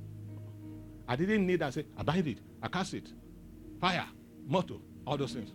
[1.08, 3.12] I didn't need that say, abide it, I cast it,
[3.80, 4.06] fire,
[4.48, 4.76] motor,
[5.06, 5.52] all those things.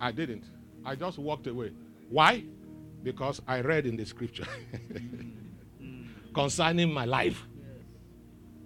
[0.00, 0.44] I didn't.
[0.84, 1.72] I just walked away.
[2.08, 2.44] Why?
[3.02, 4.46] Because I read in the scripture
[6.34, 7.42] concerning my life.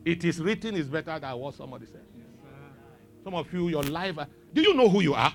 [0.05, 2.05] It is written is better than what somebody said.
[3.25, 4.19] Some of you, your life.
[4.19, 5.35] Uh, do you know who you are?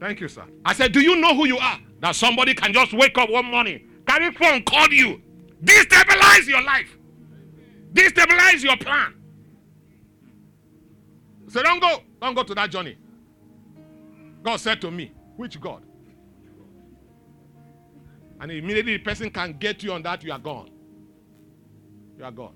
[0.00, 0.44] Thank you, sir.
[0.64, 1.78] I said, Do you know who you are?
[2.00, 5.20] That somebody can just wake up one morning, carry phone, call you,
[5.62, 6.96] destabilize your life,
[7.92, 9.14] destabilize your plan.
[11.48, 12.96] So don't go, don't go to that journey.
[14.42, 15.82] God said to me, Which God?
[18.40, 20.70] And immediately the person can get you on that, you are gone.
[22.16, 22.54] You are gone.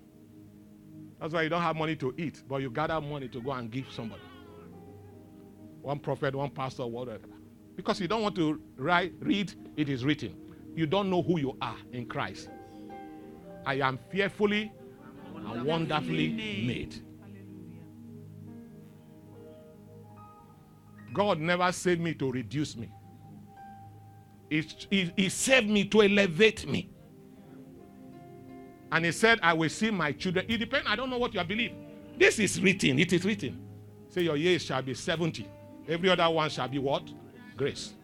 [1.20, 3.70] That's why you don't have money to eat, but you gather money to go and
[3.70, 4.22] give somebody.
[5.82, 7.33] One prophet, one pastor, whatever.
[7.76, 10.36] Because you don't want to write, read, it is written.
[10.74, 12.48] You don't know who you are in Christ.
[13.66, 14.72] I am fearfully
[15.34, 16.28] and wonderfully
[16.66, 17.02] made.
[21.12, 22.90] God never saved me to reduce me.
[24.50, 26.90] He, he, he saved me to elevate me.
[28.92, 30.46] And he said, I will see my children.
[30.48, 30.86] It depends.
[30.88, 31.72] I don't know what you believe.
[32.18, 32.98] This is written.
[32.98, 33.60] It is written.
[34.08, 35.48] Say your years shall be 70.
[35.88, 37.08] Every other one shall be what?
[37.56, 37.94] Grace.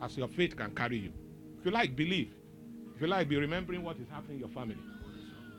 [0.00, 1.12] As your faith can carry you.
[1.58, 2.32] If you like, believe.
[2.94, 4.76] If you like, be remembering what is happening in your family.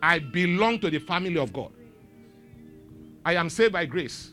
[0.02, 1.72] I belong to the family of God.
[3.26, 4.32] I am saved by grace.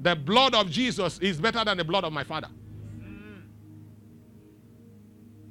[0.00, 2.48] The blood of Jesus is better than the blood of my father.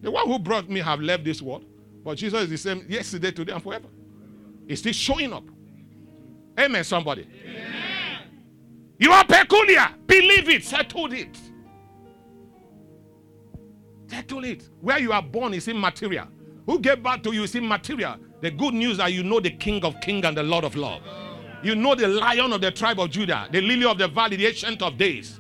[0.02, 1.66] The one who brought me have left this world,
[2.04, 3.88] but Jesus is the same yesterday, today, and forever.
[4.68, 5.44] He's still showing up.
[6.60, 7.28] Amen, somebody.
[7.44, 7.68] Amen.
[9.00, 9.90] You are peculiar.
[10.06, 10.64] Believe it.
[10.64, 11.38] Settle it.
[14.08, 14.70] Settle it.
[14.82, 16.28] Where you are born is immaterial.
[16.66, 18.16] Who gave birth to you is immaterial.
[18.42, 21.04] The good news that you know the King of Kings and the Lord of Lords.
[21.64, 24.46] You know the lion of the tribe of Judah, the lily of the valley, the
[24.46, 25.40] ancient of days.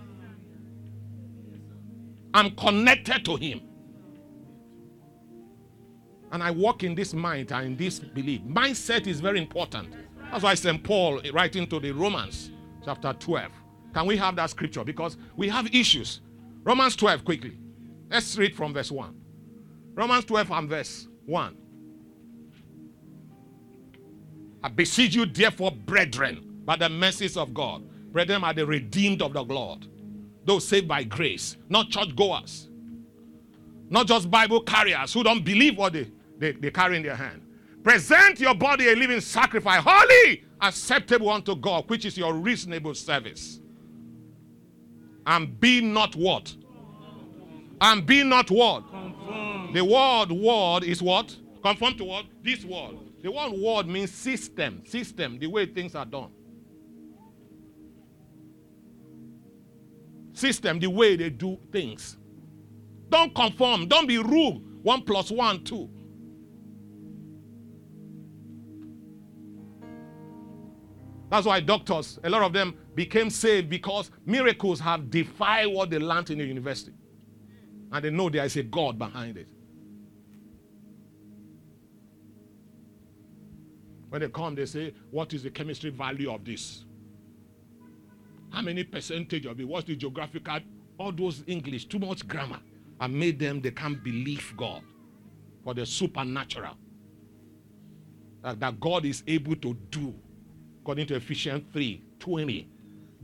[2.33, 3.61] I'm connected to him.
[6.31, 8.41] And I walk in this mind and in this belief.
[8.41, 9.93] Mindset is very important.
[10.31, 10.83] That's why St.
[10.83, 12.51] Paul, writing to the Romans,
[12.83, 13.51] chapter 12.
[13.93, 14.83] Can we have that scripture?
[14.83, 16.21] Because we have issues.
[16.63, 17.57] Romans 12, quickly.
[18.09, 19.15] Let's read from verse 1.
[19.93, 21.57] Romans 12 and verse 1.
[24.63, 27.83] I beseech you, therefore, brethren, by the mercies of God.
[28.11, 29.87] Brethren are the redeemed of the Lord,
[30.45, 32.69] those saved by grace, not churchgoers,
[33.89, 37.41] not just Bible carriers who don't believe what they, they, they carry in their hand.
[37.83, 43.61] Present your body a living sacrifice, holy, acceptable unto God, which is your reasonable service.
[45.25, 46.53] And be not what?
[47.79, 48.83] And be not what?
[49.73, 51.35] The word word is what?
[51.61, 52.25] Conform to what?
[52.43, 52.97] This word.
[53.21, 56.29] The word word means system, system, the way things are done.
[60.33, 62.17] System, the way they do things.
[63.09, 64.61] Don't conform, don't be rule.
[64.83, 65.89] One plus one, two.
[71.29, 75.99] That's why doctors, a lot of them became saved because miracles have defied what they
[75.99, 76.93] learned in the university.
[77.91, 79.47] And they know there is a God behind it.
[84.09, 86.85] When they come, they say, What is the chemistry value of this?
[88.49, 89.67] How many percentage of it?
[89.67, 90.59] What's the geographical?
[90.97, 92.59] All those English, too much grammar,
[92.99, 94.81] and made them they can't believe God
[95.63, 96.75] for the supernatural.
[98.43, 100.15] That, that God is able to do,
[100.81, 102.69] according to Ephesians 3 20.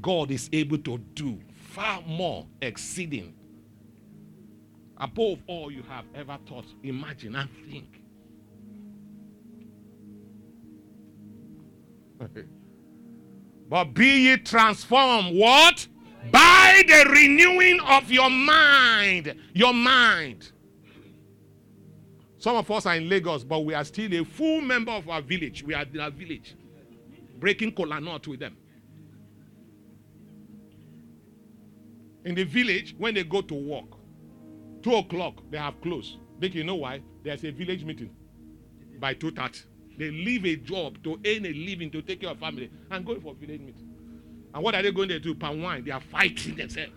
[0.02, 3.34] God is able to do far more, exceeding
[5.04, 8.02] above all you have ever thought, imagine, and think.
[13.70, 15.86] but be ye transformed, what?
[16.32, 19.36] By the renewing of your mind.
[19.54, 20.52] Your mind.
[22.38, 25.22] Some of us are in Lagos, but we are still a full member of our
[25.22, 25.64] village.
[25.64, 26.56] We are in our village,
[27.40, 28.56] breaking nut with them.
[32.24, 34.03] In the village, when they go to work,
[34.84, 36.18] two o'clock they have closed.
[36.40, 37.02] Think you know why?
[37.24, 38.12] There's a village meeting
[39.00, 39.62] by two thirty.
[39.98, 43.20] They leave a job to earn a living to take care of family and go
[43.20, 43.90] for village meeting.
[44.54, 45.36] And what are they going to do?
[45.36, 45.84] Palm wine.
[45.84, 46.92] They are fighting themselves.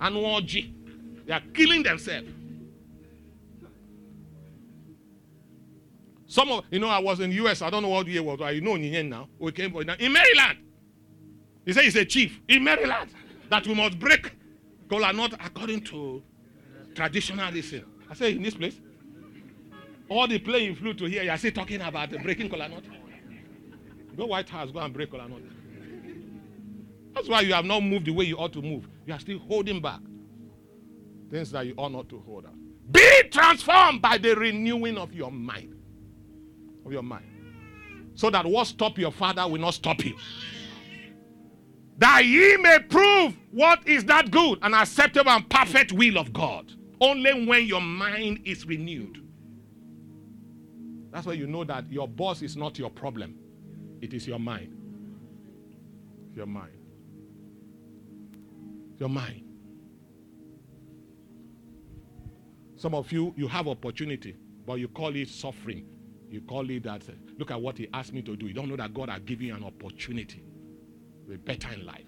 [0.00, 0.74] And orgy.
[1.26, 2.28] They are killing themselves.
[6.26, 7.62] Some of you know, I was in US.
[7.62, 8.40] I don't know what year was.
[8.42, 9.28] I know Nyen now.
[9.38, 10.58] We came for in Maryland.
[11.64, 13.10] He said he's a chief in Maryland
[13.50, 14.32] that we must break
[14.88, 16.22] kola nut according to
[16.98, 17.84] traditionalism.
[18.10, 18.80] I said in this place,
[20.08, 21.22] all the playing flew to here.
[21.22, 22.82] You are still talking about the breaking kola nut.
[24.16, 25.40] Go White House, go and break kola nut.
[27.14, 28.88] That's why you have not moved the way you ought to move.
[29.06, 30.00] You are still holding back
[31.30, 32.58] things that you ought not to hold on.
[32.90, 35.74] Be transformed by the renewing of your mind.
[36.84, 37.26] Of your mind.
[38.14, 40.16] So that what stop your father will not stop you.
[41.98, 46.72] That ye may prove what is that good and acceptable and perfect will of God.
[47.00, 49.22] Only when your mind is renewed.
[51.10, 53.36] That's why you know that your boss is not your problem.
[54.00, 54.74] It is your mind.
[56.34, 56.72] Your mind.
[58.98, 59.42] Your mind.
[62.76, 64.36] Some of you, you have opportunity,
[64.66, 65.86] but you call it suffering.
[66.30, 68.46] You call it that, uh, look at what he asked me to do.
[68.46, 70.44] You don't know that God has given you an opportunity
[71.24, 72.04] to be better in life.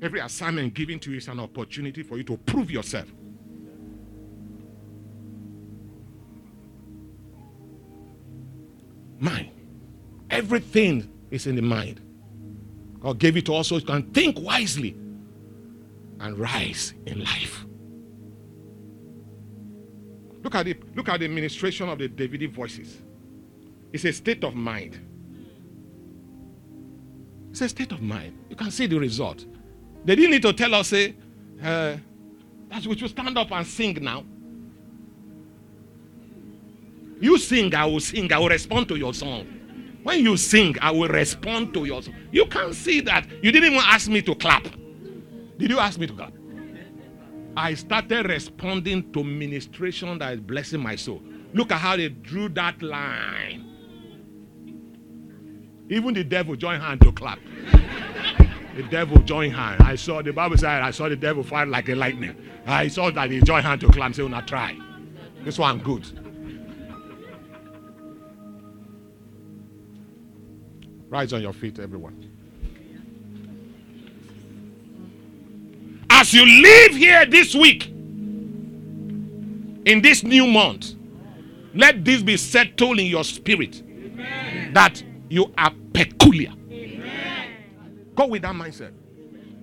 [0.00, 3.08] Every assignment given to you is an opportunity for you to prove yourself.
[9.18, 9.50] Mind.
[10.30, 12.00] Everything is in the mind.
[13.00, 14.96] God gave it to us so you can think wisely
[16.20, 17.64] and rise in life.
[20.42, 20.96] Look at it.
[20.96, 22.98] Look at the administration of the Davidic voices.
[23.92, 24.98] It's a state of mind.
[27.50, 28.38] It's a state of mind.
[28.50, 29.44] You can see the result.
[30.04, 31.14] They didn't need to tell us, say,
[31.62, 31.96] uh,
[32.68, 34.24] that we should stand up and sing now.
[37.20, 39.46] You sing, I will sing, I will respond to your song.
[40.02, 42.14] When you sing, I will respond to your song.
[42.30, 43.26] You can't see that.
[43.42, 44.64] You didn't even ask me to clap.
[45.58, 46.32] Did you ask me to clap?
[47.56, 51.20] I started responding to ministration that is blessing my soul.
[51.52, 53.64] Look at how they drew that line.
[55.90, 57.40] Even the devil joined hand to clap.
[58.76, 59.82] the devil joined hand.
[59.82, 62.36] I saw the Bible said I saw the devil fire like a lightning.
[62.66, 64.14] I saw that he joined hand to clap.
[64.14, 64.76] Say, "Una try."
[65.44, 66.06] This one good.
[71.08, 72.30] Rise on your feet, everyone.
[76.10, 77.88] As you live here this week,
[79.86, 80.94] in this new month,
[81.74, 83.82] let this be settled in your spirit
[84.74, 86.52] that you are peculiar.
[88.14, 88.92] Go with that mindset.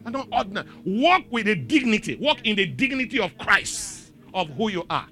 [0.06, 0.68] And not ordinary.
[0.86, 2.16] Walk with the dignity.
[2.16, 5.08] Walk in the dignity of Christ, of who you are.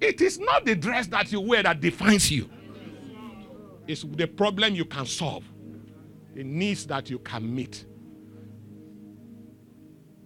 [0.00, 2.50] It is not the dress that you wear that defines you.
[3.86, 5.44] It's the problem you can solve,
[6.34, 7.84] the needs that you can meet.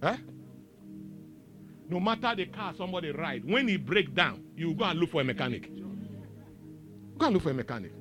[0.02, 0.16] Eh?
[1.88, 5.20] No matter the car somebody ride, when it break down, you go and look for
[5.20, 5.70] a mechanic.
[7.18, 7.92] Go and look for a mechanic.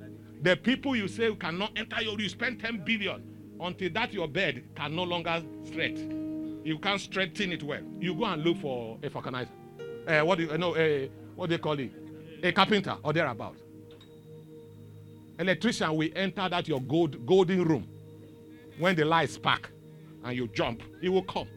[0.42, 3.22] The people you say cannot enter your, you spend 10 billion
[3.60, 5.98] until that your bed can no longer stretch.
[6.64, 7.82] You can't straighten it well.
[7.98, 9.48] You go and look for a vulcanizer.
[10.06, 10.74] Uh, what do you know?
[10.74, 11.90] Uh, what they call it?
[12.42, 13.56] A carpenter or thereabout.
[15.38, 17.86] Electrician will enter that your gold, golden room
[18.78, 19.70] when the lights spark
[20.24, 20.82] and you jump.
[21.02, 21.48] it will come.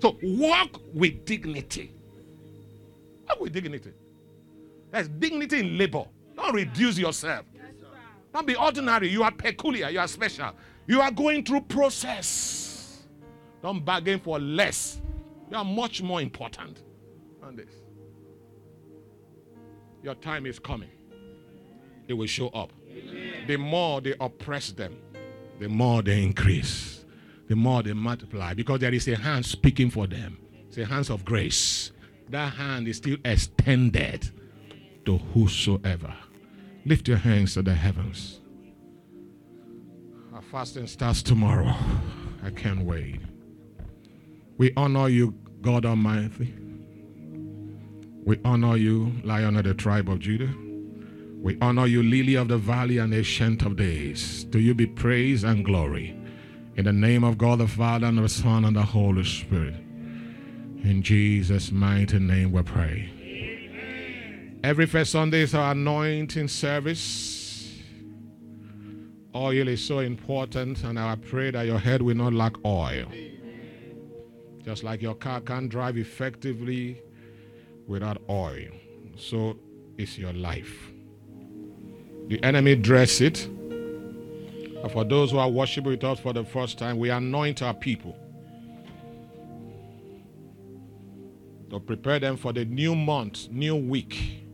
[0.00, 1.94] So walk with dignity.
[3.28, 3.92] Walk with dignity.
[4.90, 6.04] There's dignity in labor.
[6.36, 7.46] Don't reduce yourself.
[8.32, 9.08] Don't be ordinary.
[9.08, 9.90] You are peculiar.
[9.90, 10.52] You are special.
[10.86, 13.02] You are going through process.
[13.62, 15.00] Don't bargain for less.
[15.50, 16.82] You are much more important
[17.40, 17.70] than this.
[20.02, 20.90] Your time is coming.
[22.08, 22.72] It will show up.
[22.90, 23.46] Amen.
[23.46, 24.96] The more they oppress them,
[25.62, 27.04] the more they increase,
[27.48, 30.36] the more they multiply, because there is a hand speaking for them.
[30.66, 31.92] It's a hand of grace.
[32.30, 34.28] That hand is still extended
[35.04, 36.12] to whosoever.
[36.84, 38.40] Lift your hands to the heavens.
[40.34, 41.72] Our fasting starts tomorrow.
[42.42, 43.20] I can't wait.
[44.58, 46.54] We honor you, God Almighty.
[48.24, 50.52] We honor you, Lion of the tribe of Judah.
[51.42, 54.44] We honor you, Lily of the Valley and Ancient of Days.
[54.52, 56.16] To you be praise and glory.
[56.76, 59.74] In the name of God the Father and the Son and the Holy Spirit.
[60.84, 63.10] In Jesus' mighty name we pray.
[63.20, 64.60] Amen.
[64.62, 67.80] Every first Sunday is our anointing service.
[69.34, 73.06] Oil is so important, and I pray that your head will not lack oil.
[74.64, 77.02] Just like your car can't drive effectively
[77.88, 78.68] without oil,
[79.16, 79.58] so
[79.98, 80.91] is your life.
[82.28, 83.46] The enemy dress it.
[83.46, 87.74] And for those who are worshiping with us for the first time, we anoint our
[87.74, 88.16] people
[91.70, 94.44] to prepare them for the new month, new week,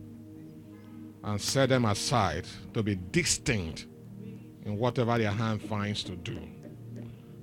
[1.23, 3.87] and set them aside to be distinct
[4.65, 6.39] in whatever their hand finds to do.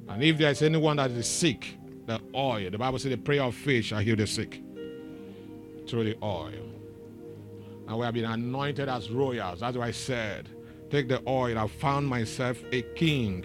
[0.09, 3.43] And if there is anyone that is sick, the oil, the Bible says the prayer
[3.43, 4.63] of faith shall heal the sick
[5.89, 6.76] through the oil.
[7.89, 9.61] And we have been anointed as royals.
[9.61, 10.49] That's why I said,
[10.91, 11.59] Take the oil.
[11.59, 13.45] I found myself a king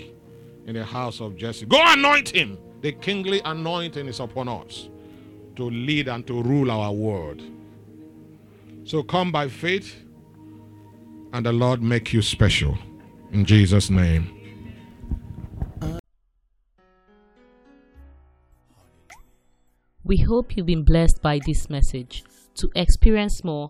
[0.68, 1.66] in the house of Jesse.
[1.66, 2.58] Go anoint him.
[2.82, 4.90] The kingly anointing is upon us
[5.56, 7.42] to lead and to rule our world.
[8.84, 9.96] So come by faith,
[11.34, 12.78] and the Lord make you special.
[13.32, 14.38] In Jesus' name.
[20.04, 22.24] We hope you've been blessed by this message.
[22.56, 23.70] To experience more,